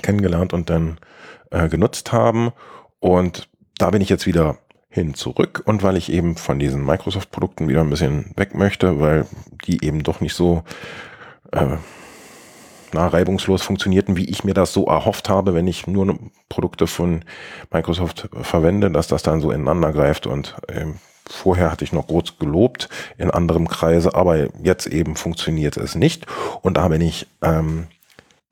[0.03, 0.99] kennengelernt und dann
[1.51, 2.53] äh, genutzt haben.
[3.01, 4.59] Und da bin ich jetzt wieder
[4.89, 9.27] hin zurück und weil ich eben von diesen Microsoft-Produkten wieder ein bisschen weg möchte, weil
[9.67, 10.63] die eben doch nicht so
[11.53, 11.77] äh,
[12.93, 16.17] na, reibungslos funktionierten, wie ich mir das so erhofft habe, wenn ich nur
[16.49, 17.25] Produkte von
[17.73, 22.39] Microsoft verwende, dass das dann so ineinander greift und ähm, Vorher hatte ich noch groß
[22.39, 26.27] gelobt in anderem Kreise, aber jetzt eben funktioniert es nicht.
[26.61, 27.87] Und da bin ich ähm,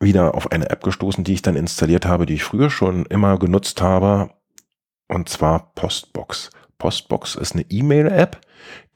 [0.01, 3.39] wieder auf eine App gestoßen, die ich dann installiert habe, die ich früher schon immer
[3.39, 4.31] genutzt habe,
[5.13, 6.51] und zwar Postbox.
[6.79, 8.41] Postbox ist eine E-Mail-App,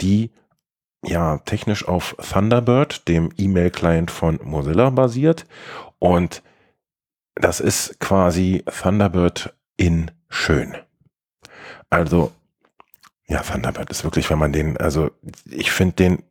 [0.00, 0.30] die
[1.04, 5.46] ja technisch auf Thunderbird, dem E-Mail-Client von Mozilla, basiert.
[5.98, 6.42] Und
[7.34, 10.74] das ist quasi Thunderbird in schön.
[11.90, 12.32] Also,
[13.28, 15.10] ja, Thunderbird ist wirklich, wenn man den, also
[15.44, 16.22] ich finde den,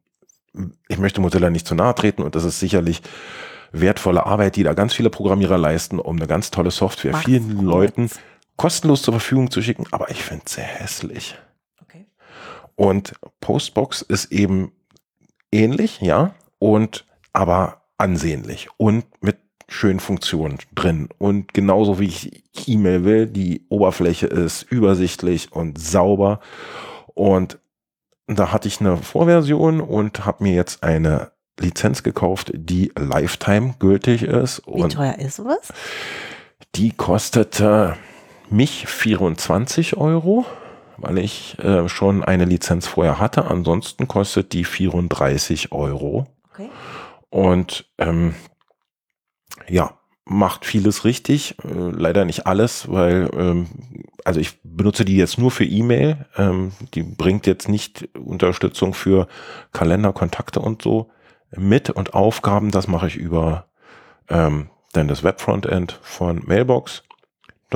[0.88, 3.02] ich möchte Mozilla nicht zu nahe treten und das ist sicherlich
[3.72, 7.62] wertvolle Arbeit, die da ganz viele Programmierer leisten, um eine ganz tolle Software Max vielen
[7.62, 8.10] Leuten
[8.58, 11.38] kostenlos zur Verfügung zu schicken, aber ich finde es sehr hässlich.
[11.82, 12.06] Okay.
[12.76, 14.72] Und Postbox ist eben
[15.52, 19.38] ähnlich, ja, und aber ansehnlich und mit
[19.68, 21.10] schönen Funktionen drin.
[21.18, 26.40] Und genauso wie ich E-Mail will, die Oberfläche ist übersichtlich und sauber.
[27.14, 27.60] Und
[28.28, 34.24] da hatte ich eine Vorversion und habe mir jetzt eine Lizenz gekauft, die Lifetime gültig
[34.24, 34.62] ist.
[34.68, 35.74] Wie teuer ist sowas?
[36.76, 37.96] Die kostete
[38.50, 40.46] mich 24 Euro,
[40.98, 43.46] weil ich äh, schon eine Lizenz vorher hatte.
[43.46, 46.28] Ansonsten kostet die 34 Euro.
[46.54, 46.70] Okay.
[47.30, 48.36] Und ähm,
[49.68, 53.68] ja, macht vieles richtig, äh, leider nicht alles, weil ähm,
[54.24, 56.26] also ich benutze die jetzt nur für E-Mail.
[56.36, 59.28] Ähm, die bringt jetzt nicht Unterstützung für
[59.72, 61.12] Kalender, Kontakte und so
[61.56, 62.72] mit und Aufgaben.
[62.72, 63.68] Das mache ich über
[64.28, 66.42] ähm, dann das Webfrontend von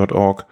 [0.00, 0.46] Mailbox.org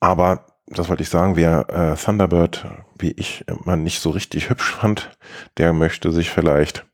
[0.00, 2.66] aber das wollte ich sagen, wer äh, Thunderbird,
[2.98, 5.16] wie ich immer nicht so richtig hübsch fand,
[5.58, 6.84] der möchte sich vielleicht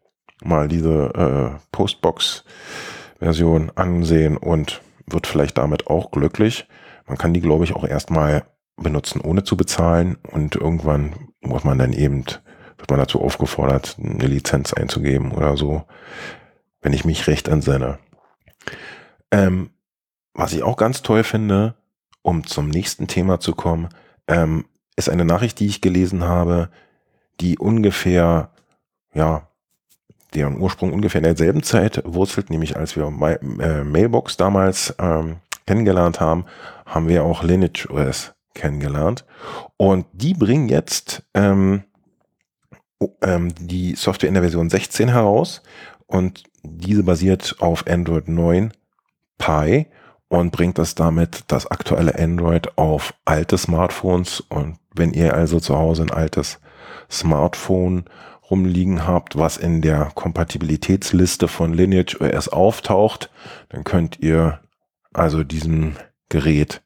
[0.45, 6.69] mal diese äh, Postbox-Version ansehen und wird vielleicht damit auch glücklich.
[7.07, 8.45] Man kann die, glaube ich, auch erstmal
[8.77, 12.25] benutzen, ohne zu bezahlen und irgendwann muss man dann eben,
[12.79, 15.85] wird man dazu aufgefordert, eine Lizenz einzugeben oder so,
[16.81, 17.99] wenn ich mich recht entsinne.
[19.31, 19.71] Ähm,
[20.35, 21.75] was ich auch ganz toll finde,
[22.23, 23.89] um zum nächsten Thema zu kommen,
[24.29, 24.65] ähm,
[24.97, 26.69] ist eine Nachricht, die ich gelesen habe,
[27.41, 28.51] die ungefähr,
[29.15, 29.49] ja,
[30.35, 35.37] deren Ursprung ungefähr in derselben Zeit wurzelt, nämlich als wir My, äh, Mailbox damals ähm,
[35.67, 36.47] kennengelernt haben,
[36.87, 39.25] haben wir auch Lineage OS kennengelernt.
[39.77, 41.85] Und die bringen jetzt ähm,
[43.21, 45.63] ähm, die Software in der Version 16 heraus
[46.07, 48.73] und diese basiert auf Android 9
[49.39, 49.87] Pie
[50.33, 54.41] und bringt das damit das aktuelle Android auf alte Smartphones.
[54.41, 56.59] Und wenn ihr also zu Hause ein altes
[57.11, 58.07] Smartphone
[58.51, 63.31] rumliegen habt, was in der Kompatibilitätsliste von Lineage OS auftaucht,
[63.69, 64.61] dann könnt ihr
[65.13, 65.97] also diesem
[66.31, 66.81] Gerät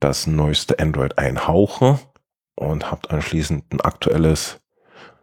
[0.00, 2.00] das neueste Android einhauchen
[2.56, 4.58] und habt anschließend ein aktuelles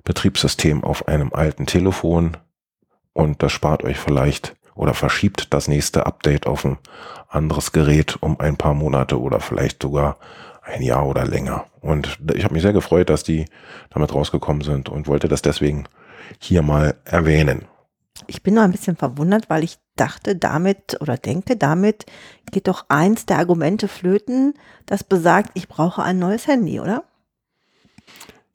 [0.06, 2.38] Betriebssystem auf einem alten Telefon
[3.12, 6.78] und das spart euch vielleicht oder verschiebt das nächste Update auf ein
[7.30, 10.18] anderes Gerät um ein paar Monate oder vielleicht sogar
[10.62, 11.66] ein Jahr oder länger.
[11.82, 13.46] Und ich habe mich sehr gefreut, dass die
[13.90, 15.86] damit rausgekommen sind und wollte das deswegen
[16.40, 17.66] hier mal erwähnen.
[18.28, 22.06] Ich bin noch ein bisschen verwundert, weil ich dachte, damit oder denke, damit
[22.52, 24.54] geht doch eins der Argumente flöten,
[24.86, 27.04] das besagt, ich brauche ein neues Handy, oder?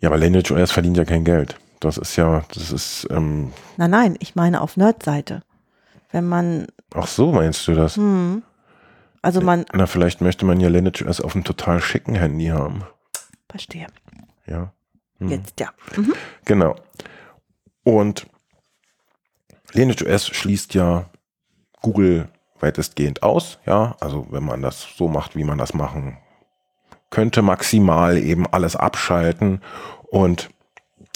[0.01, 1.57] Ja, aber Lineage OS verdient ja kein Geld.
[1.79, 3.07] Das ist ja, das ist.
[3.11, 5.43] Ähm nein, nein, ich meine auf Nerd-Seite.
[6.13, 6.67] Wenn man.
[6.95, 7.97] Ach so, meinst du das?
[7.97, 8.43] Hm.
[9.23, 9.67] Also man.
[9.73, 12.85] Na, vielleicht möchte man ja Lineage OS auf einem total schicken Handy haben.
[13.49, 13.87] Verstehe.
[14.47, 14.73] Ja.
[15.19, 15.29] Hm.
[15.29, 15.69] Jetzt, ja.
[15.97, 16.15] Mhm.
[16.45, 16.77] Genau.
[17.85, 18.27] Und
[19.73, 21.11] Lineage OS schließt ja
[21.81, 23.97] Google weitestgehend aus, ja.
[24.01, 26.19] Also wenn man das so macht, wie man das machen
[27.11, 29.63] könnte, maximal eben alles abschalten
[30.09, 30.51] und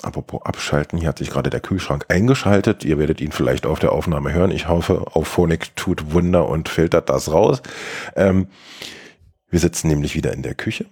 [0.05, 2.85] Apropos abschalten, hier hat sich gerade der Kühlschrank eingeschaltet.
[2.85, 4.51] Ihr werdet ihn vielleicht auf der Aufnahme hören.
[4.51, 7.63] Ich hoffe, auf Phonik tut Wunder und filtert das raus.
[8.15, 8.49] Ähm,
[9.49, 10.87] wir sitzen nämlich wieder in der Küche.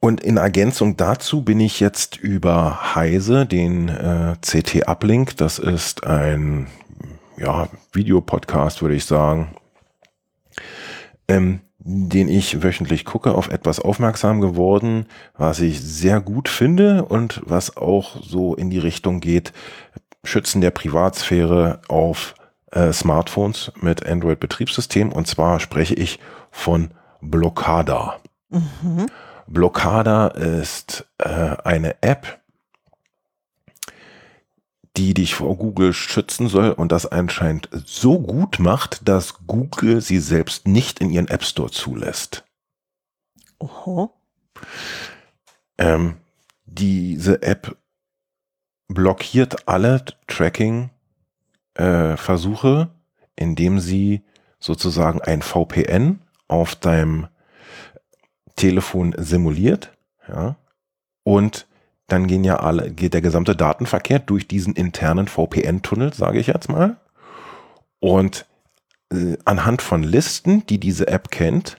[0.00, 6.04] Und in Ergänzung dazu bin ich jetzt über Heise, den äh, CT Uplink, das ist
[6.04, 6.66] ein
[7.36, 9.54] ja, Videopodcast, würde ich sagen,
[11.28, 17.42] ähm, den ich wöchentlich gucke, auf etwas aufmerksam geworden, was ich sehr gut finde und
[17.44, 19.52] was auch so in die Richtung geht,
[20.24, 22.34] Schützen der Privatsphäre auf
[22.70, 26.90] äh, Smartphones mit Android-Betriebssystem und zwar spreche ich von
[27.20, 28.20] Blockada.
[28.50, 29.06] Mhm.
[29.48, 32.38] Blockada ist äh, eine App,
[34.96, 40.18] die dich vor Google schützen soll und das anscheinend so gut macht, dass Google sie
[40.18, 42.44] selbst nicht in ihren App Store zulässt.
[43.58, 44.12] Oho.
[45.78, 46.16] Ähm,
[46.66, 47.78] diese App
[48.88, 54.22] blockiert alle Tracking-Versuche, äh, indem sie
[54.58, 57.28] sozusagen ein VPN auf deinem
[58.56, 59.96] Telefon simuliert,
[60.28, 60.56] ja,
[61.24, 61.66] und
[62.12, 66.68] dann gehen ja alle, geht der gesamte Datenverkehr durch diesen internen VPN-Tunnel, sage ich jetzt
[66.68, 66.98] mal.
[68.00, 68.46] Und
[69.10, 71.78] äh, anhand von Listen, die diese App kennt,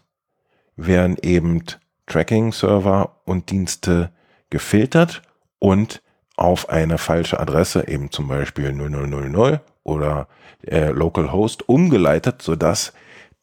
[0.76, 1.64] werden eben
[2.08, 4.12] Tracking-Server und Dienste
[4.50, 5.22] gefiltert
[5.60, 6.02] und
[6.36, 10.28] auf eine falsche Adresse, eben zum Beispiel 0000 oder
[10.66, 12.94] äh, Localhost, umgeleitet, sodass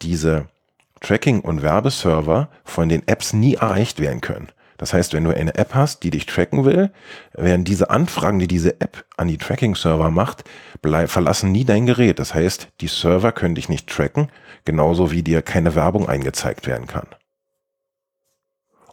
[0.02, 0.48] diese
[1.00, 4.48] Tracking- und Werbeserver von den Apps nie erreicht werden können.
[4.80, 6.90] Das heißt, wenn du eine App hast, die dich tracken will,
[7.34, 10.44] werden diese Anfragen, die diese App an die Tracking-Server macht,
[10.82, 12.18] verlassen nie dein Gerät.
[12.18, 14.30] Das heißt, die Server können dich nicht tracken,
[14.64, 17.06] genauso wie dir keine Werbung eingezeigt werden kann.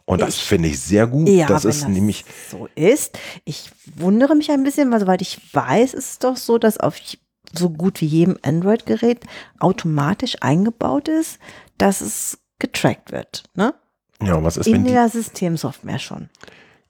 [0.04, 1.26] Und das finde ich sehr gut.
[1.26, 3.18] Ja, das ist das nämlich so ist.
[3.46, 6.96] Ich wundere mich ein bisschen, weil soweit ich weiß, ist es doch so, dass auf
[7.54, 9.24] so gut wie jedem Android-Gerät
[9.58, 11.38] automatisch eingebaut ist,
[11.78, 13.44] dass es getrackt wird.
[13.54, 13.72] Ne?
[14.22, 16.28] Ja, was ist In die, der Systemsoftware schon.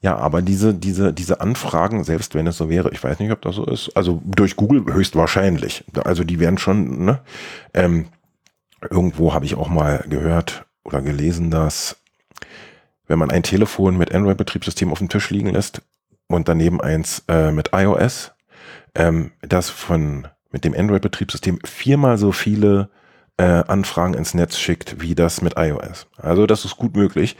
[0.01, 3.41] ja, aber diese diese diese Anfragen, selbst wenn es so wäre, ich weiß nicht, ob
[3.41, 5.83] das so ist, also durch Google höchstwahrscheinlich.
[6.03, 7.19] Also die werden schon, ne?
[7.73, 8.07] Ähm,
[8.89, 11.97] irgendwo habe ich auch mal gehört oder gelesen, dass
[13.07, 15.81] wenn man ein Telefon mit Android-Betriebssystem auf dem Tisch liegen lässt
[16.27, 18.31] und daneben eins äh, mit iOS,
[18.95, 22.89] ähm, das von mit dem Android-Betriebssystem viermal so viele
[23.39, 26.07] äh, Anfragen ins Netz schickt wie das mit iOS.
[26.17, 27.37] Also das ist gut möglich.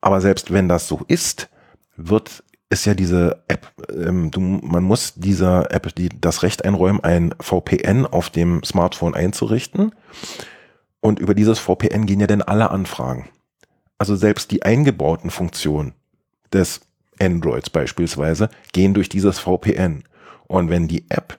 [0.00, 1.48] Aber selbst wenn das so ist,
[1.96, 7.02] wird ist ja diese App, ähm, du, man muss dieser App die, das Recht einräumen,
[7.04, 9.94] ein VPN auf dem Smartphone einzurichten.
[11.00, 13.28] Und über dieses VPN gehen ja dann alle Anfragen.
[13.98, 15.94] Also selbst die eingebauten Funktionen
[16.52, 16.80] des
[17.20, 20.04] Androids beispielsweise gehen durch dieses VPN.
[20.48, 21.38] Und wenn die App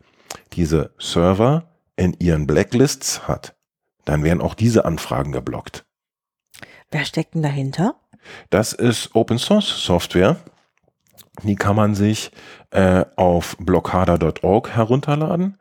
[0.54, 1.68] diese Server
[1.98, 3.55] in ihren Blacklists hat,
[4.06, 5.86] dann werden auch diese Anfragen geblockt.
[6.92, 7.96] Wer steckt denn dahinter?
[8.50, 10.38] Das ist Open Source Software.
[11.44, 12.32] Die kann man sich
[12.72, 15.58] äh, auf blockada.org herunterladen.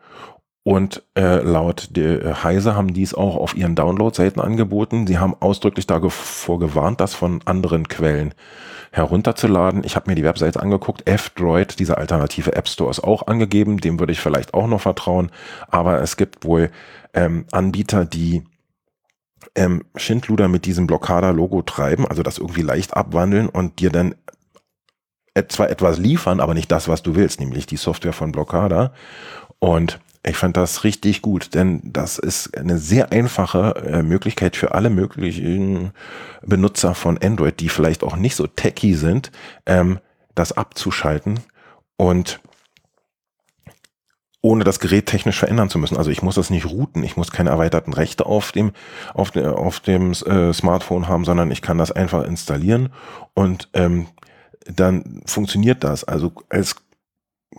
[0.64, 5.07] Und äh, laut der äh, Heise haben die es auch auf ihren Download-Seiten angeboten.
[5.07, 8.33] Sie haben ausdrücklich davor gewarnt, das von anderen Quellen
[8.90, 9.85] herunterzuladen.
[9.85, 11.07] Ich habe mir die Webseite angeguckt.
[11.07, 13.77] F-Droid, dieser alternative App Store, ist auch angegeben.
[13.77, 15.31] Dem würde ich vielleicht auch noch vertrauen.
[15.68, 16.70] Aber es gibt wohl
[17.12, 18.44] ähm, Anbieter, die
[19.55, 24.14] ähm, Schindluder mit diesem Blockada-Logo treiben, also das irgendwie leicht abwandeln und dir dann
[25.48, 28.92] zwar etwas liefern, aber nicht das, was du willst, nämlich die Software von Blockada.
[29.59, 34.74] Und ich fand das richtig gut, denn das ist eine sehr einfache äh, Möglichkeit für
[34.74, 35.92] alle möglichen
[36.42, 39.30] Benutzer von Android, die vielleicht auch nicht so techy sind,
[39.66, 39.98] ähm,
[40.34, 41.40] das abzuschalten
[41.96, 42.40] und
[44.40, 45.96] ohne das Gerät technisch verändern zu müssen.
[45.96, 48.72] Also ich muss das nicht routen, ich muss keine erweiterten Rechte auf dem,
[49.14, 52.90] auf, de, auf dem äh, Smartphone haben, sondern ich kann das einfach installieren
[53.34, 54.06] und ähm,
[54.66, 56.04] dann funktioniert das.
[56.04, 56.76] Also als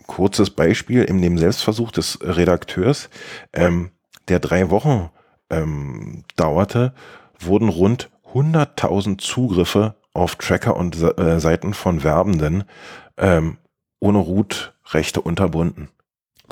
[0.06, 3.08] kurzes Beispiel in dem Selbstversuch des Redakteurs,
[3.52, 3.90] ähm,
[4.28, 5.10] der drei Wochen
[5.50, 6.92] ähm, dauerte,
[7.38, 12.64] wurden rund 100.000 Zugriffe auf Tracker und äh, Seiten von Werbenden
[13.16, 13.58] ähm,
[14.00, 15.88] ohne Root-Rechte unterbunden.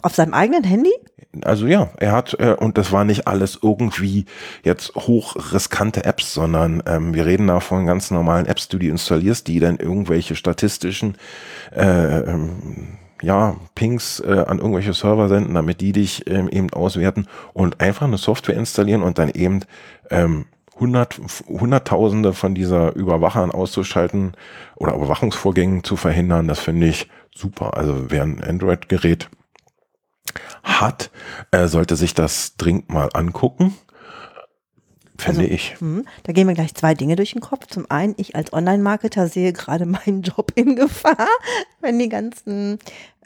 [0.02, 0.92] Auf seinem eigenen Handy?
[1.42, 4.26] Also ja, er hat, äh, und das war nicht alles irgendwie
[4.64, 9.46] jetzt hochriskante Apps, sondern ähm, wir reden da von ganz normalen Apps, die du installierst,
[9.46, 11.16] die dann irgendwelche statistischen
[11.74, 17.26] äh, ähm, ja, Pings äh, an irgendwelche Server senden, damit die dich ähm, eben auswerten
[17.52, 19.60] und einfach eine Software installieren und dann eben
[20.10, 20.46] ähm,
[20.78, 24.32] hundert, hunderttausende von dieser Überwachern auszuschalten
[24.76, 27.76] oder Überwachungsvorgängen zu verhindern, das finde ich super.
[27.76, 29.30] Also wer ein Android-Gerät
[30.62, 31.10] hat,
[31.50, 33.74] äh, sollte sich das dringend mal angucken.
[35.16, 35.78] Finde Also, ich.
[35.80, 37.66] Hm, da gehen mir gleich zwei Dinge durch den Kopf.
[37.68, 41.28] Zum einen, ich als Online-Marketer sehe gerade meinen Job in Gefahr,
[41.80, 42.78] wenn die ganzen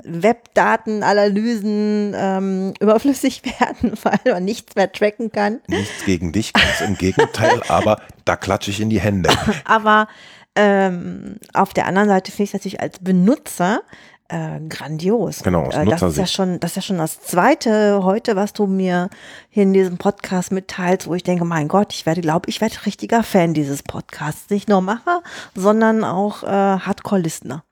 [0.05, 5.61] Webdatenanalysen ähm, überflüssig werden, weil man nichts mehr tracken kann.
[5.67, 9.31] Nichts gegen dich, ganz im Gegenteil, aber da klatsche ich in die Hände.
[9.65, 10.09] Aber
[10.55, 13.83] ähm, auf der anderen Seite finde ich es natürlich als Benutzer
[14.31, 15.43] Äh, grandios.
[15.43, 18.53] Genau, aus äh, das ist ja schon, das ist ja schon das zweite heute, was
[18.53, 19.09] du mir
[19.49, 22.77] hier in diesem Podcast mitteilst, wo ich denke, mein Gott, ich werde, glaube ich, werde
[22.85, 24.51] richtiger Fan dieses Podcasts.
[24.51, 25.23] Nicht nur Macher,
[25.55, 27.65] sondern auch äh, Hardcore-Listener.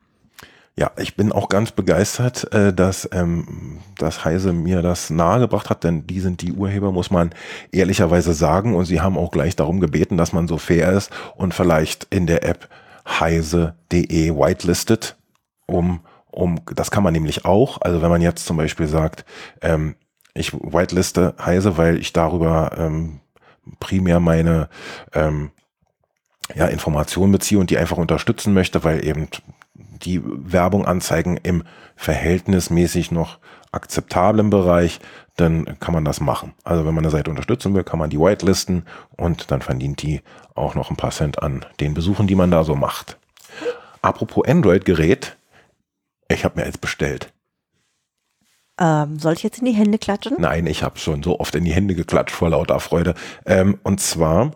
[0.78, 5.84] Ja, ich bin auch ganz begeistert, äh, dass, ähm, dass Heise mir das nahegebracht hat,
[5.84, 7.34] denn die sind die Urheber, muss man
[7.72, 8.74] ehrlicherweise sagen.
[8.74, 12.26] Und sie haben auch gleich darum gebeten, dass man so fair ist und vielleicht in
[12.26, 12.68] der App
[13.06, 15.16] heise.de whitelistet,
[15.66, 16.00] um,
[16.36, 17.80] um, das kann man nämlich auch.
[17.80, 19.24] Also wenn man jetzt zum Beispiel sagt,
[19.62, 19.96] ähm,
[20.34, 23.20] ich whiteliste Heise, weil ich darüber ähm,
[23.80, 24.68] primär meine
[25.14, 25.50] ähm,
[26.54, 29.28] ja, Informationen beziehe und die einfach unterstützen möchte, weil eben
[29.74, 31.64] die Werbung anzeigen im
[31.96, 33.38] verhältnismäßig noch
[33.72, 35.00] akzeptablen Bereich,
[35.36, 36.52] dann kann man das machen.
[36.64, 38.84] Also wenn man eine Seite unterstützen will, kann man die whitelisten
[39.16, 40.20] und dann verdient die
[40.54, 43.18] auch noch ein paar Cent an den Besuchen, die man da so macht.
[44.02, 45.36] Apropos Android-Gerät,
[46.28, 47.32] ich habe mir jetzt bestellt.
[48.78, 50.36] Ähm, soll ich jetzt in die Hände klatschen?
[50.38, 53.14] Nein, ich habe schon so oft in die Hände geklatscht vor lauter Freude.
[53.46, 54.52] Ähm, und zwar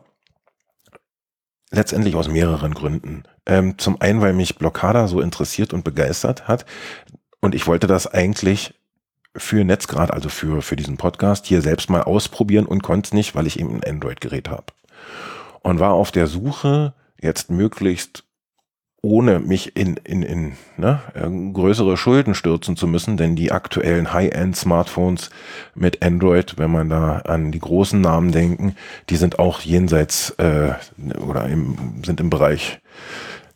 [1.71, 3.23] letztendlich aus mehreren Gründen.
[3.47, 6.67] Ähm, zum einen, weil mich Blockada so interessiert und begeistert hat.
[7.41, 8.75] Und ich wollte das eigentlich
[9.37, 13.35] für Netzgrad, also für, für diesen Podcast, hier selbst mal ausprobieren und konnte es nicht,
[13.35, 14.67] weil ich eben ein Android-Gerät habe.
[15.63, 18.25] Und war auf der Suche, jetzt möglichst
[19.03, 24.13] ohne mich in, in, in ne, äh, größere Schulden stürzen zu müssen, denn die aktuellen
[24.13, 25.31] High-End-Smartphones
[25.75, 28.77] mit Android, wenn man da an die großen Namen denken,
[29.09, 30.73] die sind auch jenseits äh,
[31.19, 32.81] oder im, sind im Bereich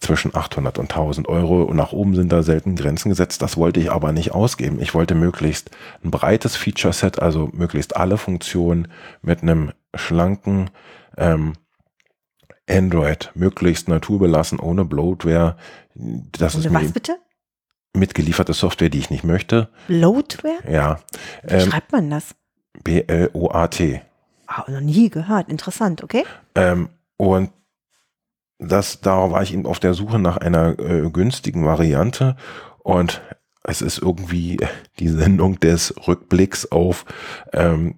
[0.01, 3.43] zwischen 800 und 1000 Euro und nach oben sind da selten Grenzen gesetzt.
[3.43, 4.79] Das wollte ich aber nicht ausgeben.
[4.81, 5.71] Ich wollte möglichst
[6.05, 8.89] ein breites Feature-Set, also möglichst alle Funktionen
[9.23, 10.71] mit einem schlanken
[11.17, 11.55] ähm,
[12.69, 15.57] Android, möglichst naturbelassen, ohne Bloatware.
[15.95, 17.17] Das ist Ohne was mir bitte?
[17.95, 19.69] mitgelieferte Software, die ich nicht möchte.
[19.87, 20.59] Bloatware?
[20.71, 21.01] Ja,
[21.43, 22.35] Wie ähm, schreibt man das?
[22.83, 24.03] B-L-O-A-T.
[24.47, 25.49] Ah, noch nie gehört.
[25.49, 26.25] Interessant, okay?
[26.55, 27.51] Ähm, und
[28.59, 32.37] das, da war ich eben auf der Suche nach einer äh, günstigen Variante
[32.83, 33.21] und
[33.63, 34.59] es ist irgendwie
[34.99, 37.05] die Sendung des Rückblicks auf
[37.53, 37.97] ähm,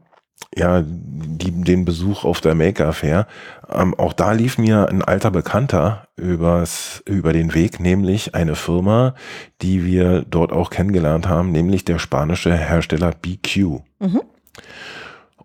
[0.54, 3.26] ja, die, den Besuch auf der Maker Fair.
[3.68, 9.14] Ähm, auch da lief mir ein alter Bekannter übers, über den Weg, nämlich eine Firma,
[9.62, 13.80] die wir dort auch kennengelernt haben, nämlich der spanische Hersteller BQ.
[13.98, 14.22] Mhm.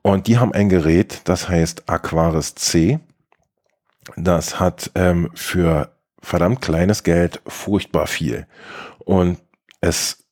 [0.01, 2.99] Und die haben ein Gerät, das heißt Aquaris C.
[4.15, 8.47] Das hat ähm, für verdammt kleines Geld furchtbar viel.
[8.99, 9.39] Und
[9.79, 10.23] es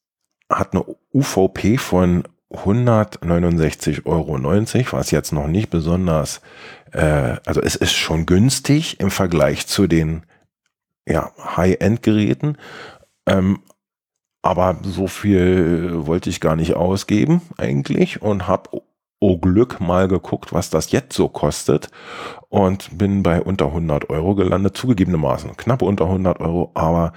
[0.50, 4.40] hat eine UVP von 169,90 Euro,
[4.98, 6.42] was jetzt noch nicht besonders,
[6.92, 10.24] äh, also es ist schon günstig im Vergleich zu den
[11.08, 12.58] ja, High-End-Geräten.
[13.28, 13.60] Ähm,
[14.42, 18.82] aber so viel wollte ich gar nicht ausgeben eigentlich und habe
[19.20, 21.90] oh Glück mal geguckt, was das jetzt so kostet
[22.48, 27.14] und bin bei unter 100 Euro gelandet, zugegebenermaßen knapp unter 100 Euro, aber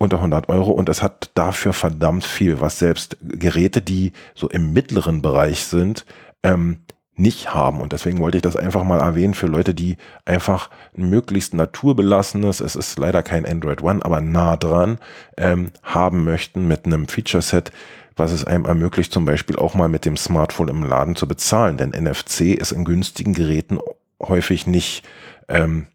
[0.00, 4.72] unter 100 Euro und es hat dafür verdammt viel, was selbst Geräte, die so im
[4.72, 6.06] mittleren Bereich sind,
[6.42, 6.78] ähm,
[7.16, 7.82] nicht haben.
[7.82, 12.60] Und deswegen wollte ich das einfach mal erwähnen für Leute, die einfach ein möglichst naturbelassenes,
[12.60, 14.98] es ist leider kein Android One, aber nah dran,
[15.36, 17.70] ähm, haben möchten mit einem Feature-Set,
[18.16, 21.76] was es einem ermöglicht, zum Beispiel auch mal mit dem Smartphone im Laden zu bezahlen.
[21.76, 23.78] Denn NFC ist in günstigen Geräten
[24.18, 25.06] häufig nicht
[25.48, 25.88] ähm,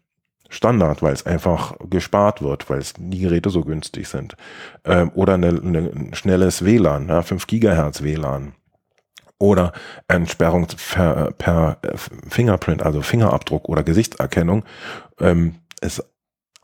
[0.48, 4.36] Standard, weil es einfach gespart wird, weil es die Geräte so günstig sind.
[4.84, 8.52] Ähm, oder eine, eine, ein schnelles WLAN, ja, 5 Gigahertz WLAN.
[9.38, 9.72] Oder
[10.08, 11.78] Entsperrung per, per
[12.28, 14.64] Fingerprint, also Fingerabdruck oder Gesichtserkennung,
[15.20, 16.02] ähm, ist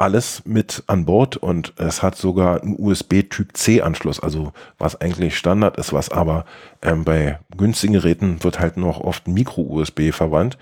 [0.02, 5.76] alles mit an Bord und es hat sogar einen USB-Typ C-Anschluss, also was eigentlich Standard
[5.76, 6.44] ist, was aber
[6.82, 10.58] ähm, bei günstigen Geräten wird halt noch oft Micro-USB verwandt,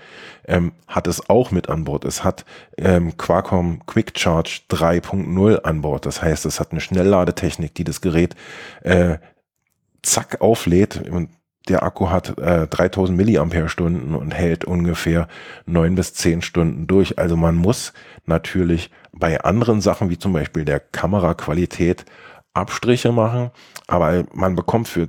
[0.47, 2.05] ähm, hat es auch mit an Bord.
[2.05, 2.45] Es hat
[2.77, 6.05] ähm, Qualcomm Quick Charge 3.0 an Bord.
[6.05, 8.35] Das heißt, es hat eine Schnellladetechnik, die das Gerät
[8.83, 9.17] äh,
[10.03, 11.29] zack auflädt und
[11.69, 15.27] der Akku hat äh, 3000 Milliampere-Stunden und hält ungefähr
[15.65, 17.19] neun bis zehn Stunden durch.
[17.19, 17.93] Also man muss
[18.25, 22.05] natürlich bei anderen Sachen, wie zum Beispiel der Kameraqualität,
[22.53, 23.51] Abstriche machen,
[23.87, 25.07] aber man bekommt für,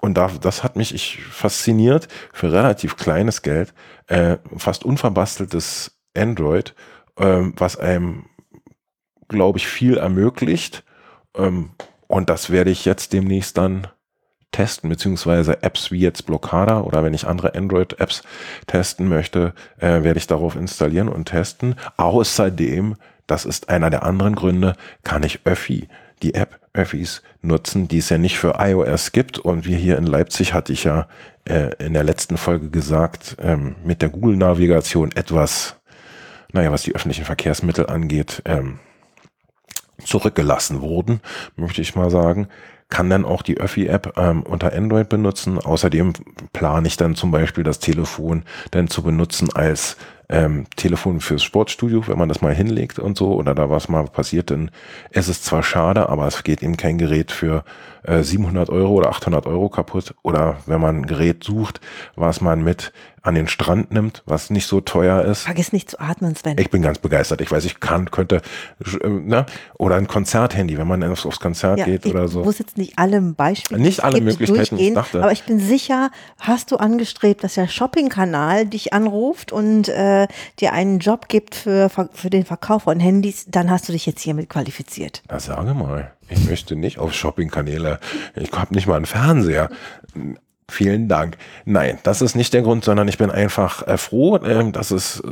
[0.00, 3.74] und da, das hat mich ich fasziniert, für relativ kleines Geld,
[4.08, 6.74] äh, fast unverbasteltes Android,
[7.16, 8.26] ähm, was einem,
[9.28, 10.82] glaube ich, viel ermöglicht.
[11.36, 11.70] Ähm,
[12.08, 13.86] und das werde ich jetzt demnächst dann
[14.52, 18.22] testen, beziehungsweise Apps wie jetzt Blockada oder wenn ich andere Android-Apps
[18.66, 21.76] testen möchte, äh, werde ich darauf installieren und testen.
[21.96, 22.96] Außerdem,
[23.26, 24.74] das ist einer der anderen Gründe,
[25.04, 25.88] kann ich Öffi
[26.22, 29.38] die App-Öffis nutzen, die es ja nicht für iOS gibt.
[29.38, 31.08] Und wir hier in Leipzig, hatte ich ja
[31.44, 35.76] äh, in der letzten Folge gesagt, ähm, mit der Google-Navigation etwas,
[36.52, 38.78] naja, was die öffentlichen Verkehrsmittel angeht, ähm,
[40.04, 41.20] zurückgelassen wurden,
[41.56, 42.48] möchte ich mal sagen
[42.90, 45.58] kann dann auch die Öffi-App ähm, unter Android benutzen.
[45.58, 46.12] Außerdem
[46.52, 48.42] plane ich dann zum Beispiel das Telefon
[48.72, 49.96] dann zu benutzen als
[50.28, 54.04] ähm, Telefon fürs Sportstudio, wenn man das mal hinlegt und so oder da was mal
[54.04, 54.70] passiert, dann
[55.10, 57.64] ist es zwar schade, aber es geht eben kein Gerät für
[58.04, 61.80] äh, 700 Euro oder 800 Euro kaputt oder wenn man ein Gerät sucht,
[62.14, 62.92] was man mit
[63.22, 65.42] an den Strand nimmt, was nicht so teuer ist.
[65.42, 66.56] Vergiss nicht zu atmen, Sven.
[66.58, 67.40] Ich bin ganz begeistert.
[67.40, 68.40] Ich weiß, ich kann, könnte,
[69.02, 69.46] äh, ne?
[69.78, 72.40] oder ein Konzerthandy, wenn man aufs, aufs Konzert ja, geht oder so.
[72.40, 75.22] Ich muss jetzt nicht alle Beispiele Nicht alle Möglichkeiten, ich dachte.
[75.22, 80.26] aber ich bin sicher, hast du angestrebt, dass der Shopping-Kanal dich anruft und äh,
[80.58, 84.22] dir einen Job gibt für, für den Verkauf von Handys, dann hast du dich jetzt
[84.22, 85.22] hiermit qualifiziert.
[85.28, 86.12] Na, sage mal.
[86.30, 87.98] Ich möchte nicht auf Shopping-Kanäle.
[88.36, 89.68] Ich habe nicht mal einen Fernseher.
[90.70, 91.36] Vielen Dank.
[91.64, 95.20] Nein, das ist nicht der Grund, sondern ich bin einfach äh, froh, äh, dass es,
[95.20, 95.30] äh,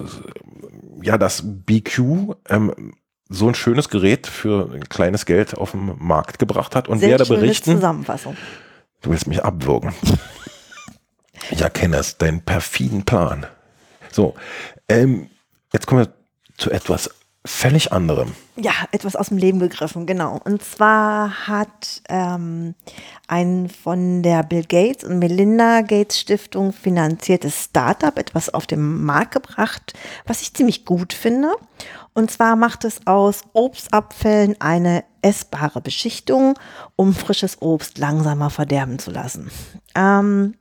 [1.02, 2.94] ja, das BQ ähm,
[3.28, 7.10] so ein schönes Gerät für ein kleines Geld auf den Markt gebracht hat und Sehr
[7.10, 7.76] werde berichten.
[7.76, 8.36] Zusammenfassung.
[9.00, 9.92] Du willst mich abwürgen.
[11.50, 13.46] ich erkenne es, deinen perfiden Plan.
[14.10, 14.34] So,
[14.88, 15.28] ähm,
[15.72, 16.12] jetzt kommen wir
[16.56, 17.10] zu etwas
[17.48, 18.34] völlig anderem.
[18.56, 20.38] Ja, etwas aus dem Leben gegriffen, genau.
[20.44, 22.74] Und zwar hat ähm,
[23.26, 29.32] ein von der Bill Gates und Melinda Gates Stiftung finanziertes Startup etwas auf den Markt
[29.32, 29.94] gebracht,
[30.26, 31.54] was ich ziemlich gut finde.
[32.12, 36.58] Und zwar macht es aus Obstabfällen eine essbare Beschichtung,
[36.96, 39.50] um frisches Obst langsamer verderben zu lassen.
[39.94, 40.54] Ähm,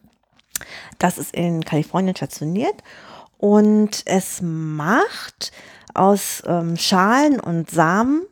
[0.99, 2.81] das ist in Kalifornien stationiert
[3.37, 5.51] und es macht
[5.97, 8.23] aus ähm, Schalen und Samen.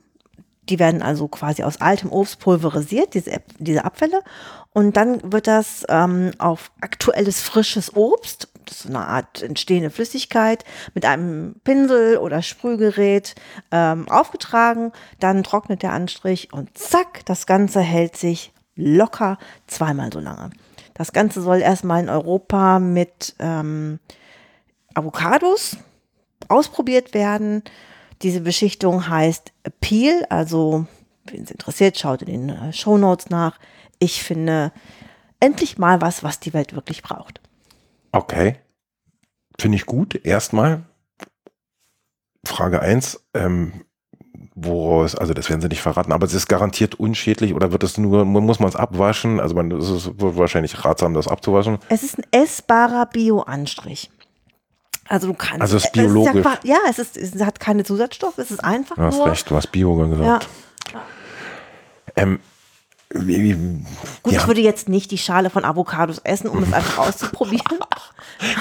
[0.69, 4.21] Die werden also quasi aus altem Obst pulverisiert, diese, diese Abfälle.
[4.73, 10.65] Und dann wird das ähm, auf aktuelles frisches Obst, das ist eine Art entstehende Flüssigkeit,
[10.93, 13.35] mit einem Pinsel oder Sprühgerät
[13.71, 14.91] ähm, aufgetragen.
[15.19, 19.37] Dann trocknet der Anstrich und zack, das Ganze hält sich locker
[19.67, 20.49] zweimal so lange.
[20.93, 23.99] Das Ganze soll erstmal in Europa mit ähm,
[24.93, 25.77] Avocados
[26.49, 27.63] ausprobiert werden.
[28.21, 30.85] Diese Beschichtung heißt Appeal, also
[31.25, 33.59] wen es interessiert, schaut in den äh, Show Notes nach.
[33.99, 34.71] Ich finde
[35.39, 37.41] endlich mal was, was die Welt wirklich braucht.
[38.11, 38.57] Okay.
[39.59, 40.15] Finde ich gut.
[40.25, 40.83] Erstmal
[42.45, 43.25] Frage 1.
[43.33, 43.85] Ähm,
[44.55, 47.97] woraus, also das werden sie nicht verraten, aber es ist garantiert unschädlich oder wird es
[47.97, 49.39] nur, muss man es abwaschen?
[49.39, 51.77] Also man, es ist wahrscheinlich ratsam, das abzuwaschen.
[51.89, 54.09] Es ist ein essbarer Bio-Anstrich.
[55.07, 55.61] Also du kannst.
[55.61, 56.45] Also es ist biologisch.
[56.45, 58.95] Es ist ja, ja, es, ist, es hat keine Zusatzstoffe, es ist einfach.
[58.95, 60.47] Du hast nur, recht, du hast Bio gesagt.
[60.93, 61.01] Ja.
[62.15, 62.39] Ähm,
[63.13, 63.53] wie,
[64.23, 64.41] Gut, ja.
[64.41, 67.79] ich würde jetzt nicht die Schale von Avocados essen, um es einfach auszuprobieren.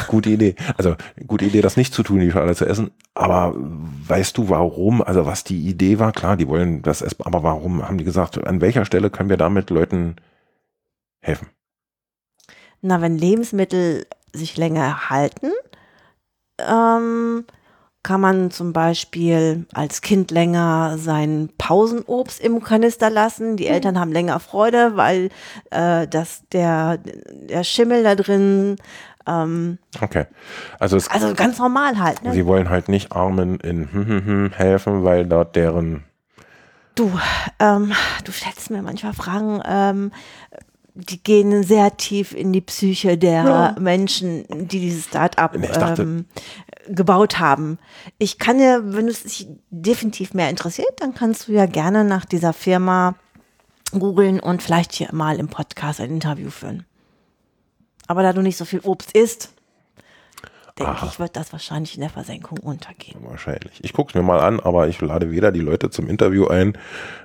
[0.06, 0.54] gute Idee.
[0.76, 2.90] Also gute Idee, das nicht zu tun, die Schale zu essen.
[3.14, 5.02] Aber weißt du, warum?
[5.02, 8.46] Also was die Idee war, klar, die wollen das essen, aber warum haben die gesagt,
[8.46, 10.16] an welcher Stelle können wir damit Leuten
[11.20, 11.48] helfen?
[12.82, 15.50] Na, wenn Lebensmittel sich länger halten,
[16.58, 17.44] ähm,
[18.02, 23.56] kann man zum Beispiel als Kind länger sein Pausenobst im Kanister lassen.
[23.56, 23.70] Die mhm.
[23.70, 25.30] Eltern haben länger Freude, weil
[25.70, 28.76] äh, das, der, der Schimmel da drin
[29.26, 30.26] ähm, okay.
[30.78, 32.22] Also, es, also ganz normal halt.
[32.22, 32.32] Ne?
[32.32, 36.04] Sie wollen halt nicht Armen in hm, hm, hm helfen, weil dort deren.
[36.94, 37.10] Du,
[37.58, 37.92] ähm,
[38.24, 40.12] du stellst mir manchmal Fragen, ähm,
[40.94, 43.76] die gehen sehr tief in die Psyche der ja.
[43.80, 45.56] Menschen, die dieses Start-up
[45.98, 46.26] ähm,
[46.88, 47.78] gebaut haben.
[48.18, 52.24] Ich kann ja, wenn es dich definitiv mehr interessiert, dann kannst du ja gerne nach
[52.24, 53.16] dieser Firma
[53.90, 56.84] googeln und vielleicht hier mal im Podcast ein Interview führen.
[58.06, 59.53] Aber da du nicht so viel Obst isst,
[60.78, 61.06] denke Aha.
[61.06, 63.20] ich, wird das wahrscheinlich in der Versenkung untergehen.
[63.22, 63.82] Wahrscheinlich.
[63.82, 66.76] Ich gucke es mir mal an, aber ich lade weder die Leute zum Interview ein,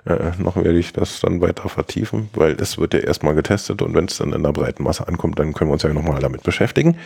[0.06, 3.96] äh, noch werde ich das dann weiter vertiefen, weil es wird ja erstmal getestet und
[3.96, 6.44] wenn es dann in der breiten Masse ankommt, dann können wir uns ja nochmal damit
[6.44, 6.98] beschäftigen.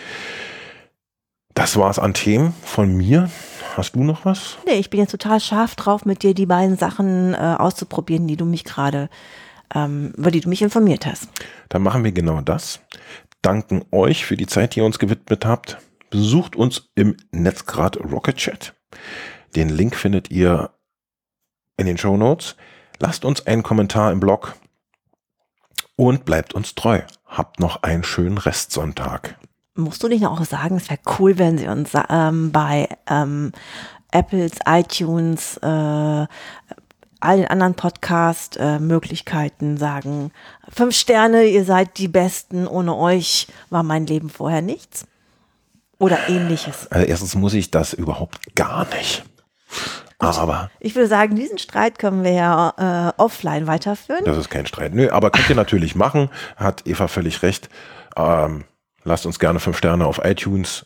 [1.53, 3.29] Das war es an Themen von mir.
[3.77, 4.57] Hast du noch was?
[4.65, 8.35] Nee, ich bin jetzt total scharf drauf, mit dir die beiden Sachen äh, auszuprobieren, die
[8.35, 9.09] du mich gerade,
[9.73, 11.29] ähm, über die du mich informiert hast.
[11.69, 12.81] Dann machen wir genau das.
[13.41, 15.77] Danken euch für die Zeit, die ihr uns gewidmet habt.
[16.13, 18.75] Besucht uns im Netzgrad Rocket Chat.
[19.55, 20.69] Den Link findet ihr
[21.75, 22.55] in den Show Notes.
[22.99, 24.55] Lasst uns einen Kommentar im Blog
[25.95, 27.01] und bleibt uns treu.
[27.25, 29.39] Habt noch einen schönen Restsonntag
[29.75, 33.51] musst du nicht auch sagen, es wäre cool, wenn sie uns ähm, bei ähm,
[34.11, 36.27] Apples, iTunes, äh,
[37.19, 40.31] all den anderen Podcast-Möglichkeiten sagen,
[40.69, 45.07] fünf Sterne, ihr seid die Besten, ohne euch war mein Leben vorher nichts.
[46.03, 46.91] Oder ähnliches.
[46.91, 49.23] Also erstens muss ich das überhaupt gar nicht.
[50.19, 54.25] Aber Ich würde sagen, diesen Streit können wir ja äh, offline weiterführen.
[54.25, 54.93] das ist kein Streit.
[54.93, 56.29] Nö, aber könnt ihr natürlich machen.
[56.57, 57.69] Hat Eva völlig recht.
[58.17, 58.65] Ähm,
[59.05, 60.85] lasst uns gerne fünf Sterne auf iTunes.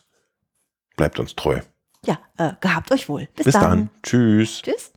[0.96, 1.60] Bleibt uns treu.
[2.06, 3.28] Ja, äh, gehabt euch wohl.
[3.34, 3.62] Bis, Bis dann.
[3.62, 3.90] dann.
[4.04, 4.62] Tschüss.
[4.62, 4.92] Tschüss.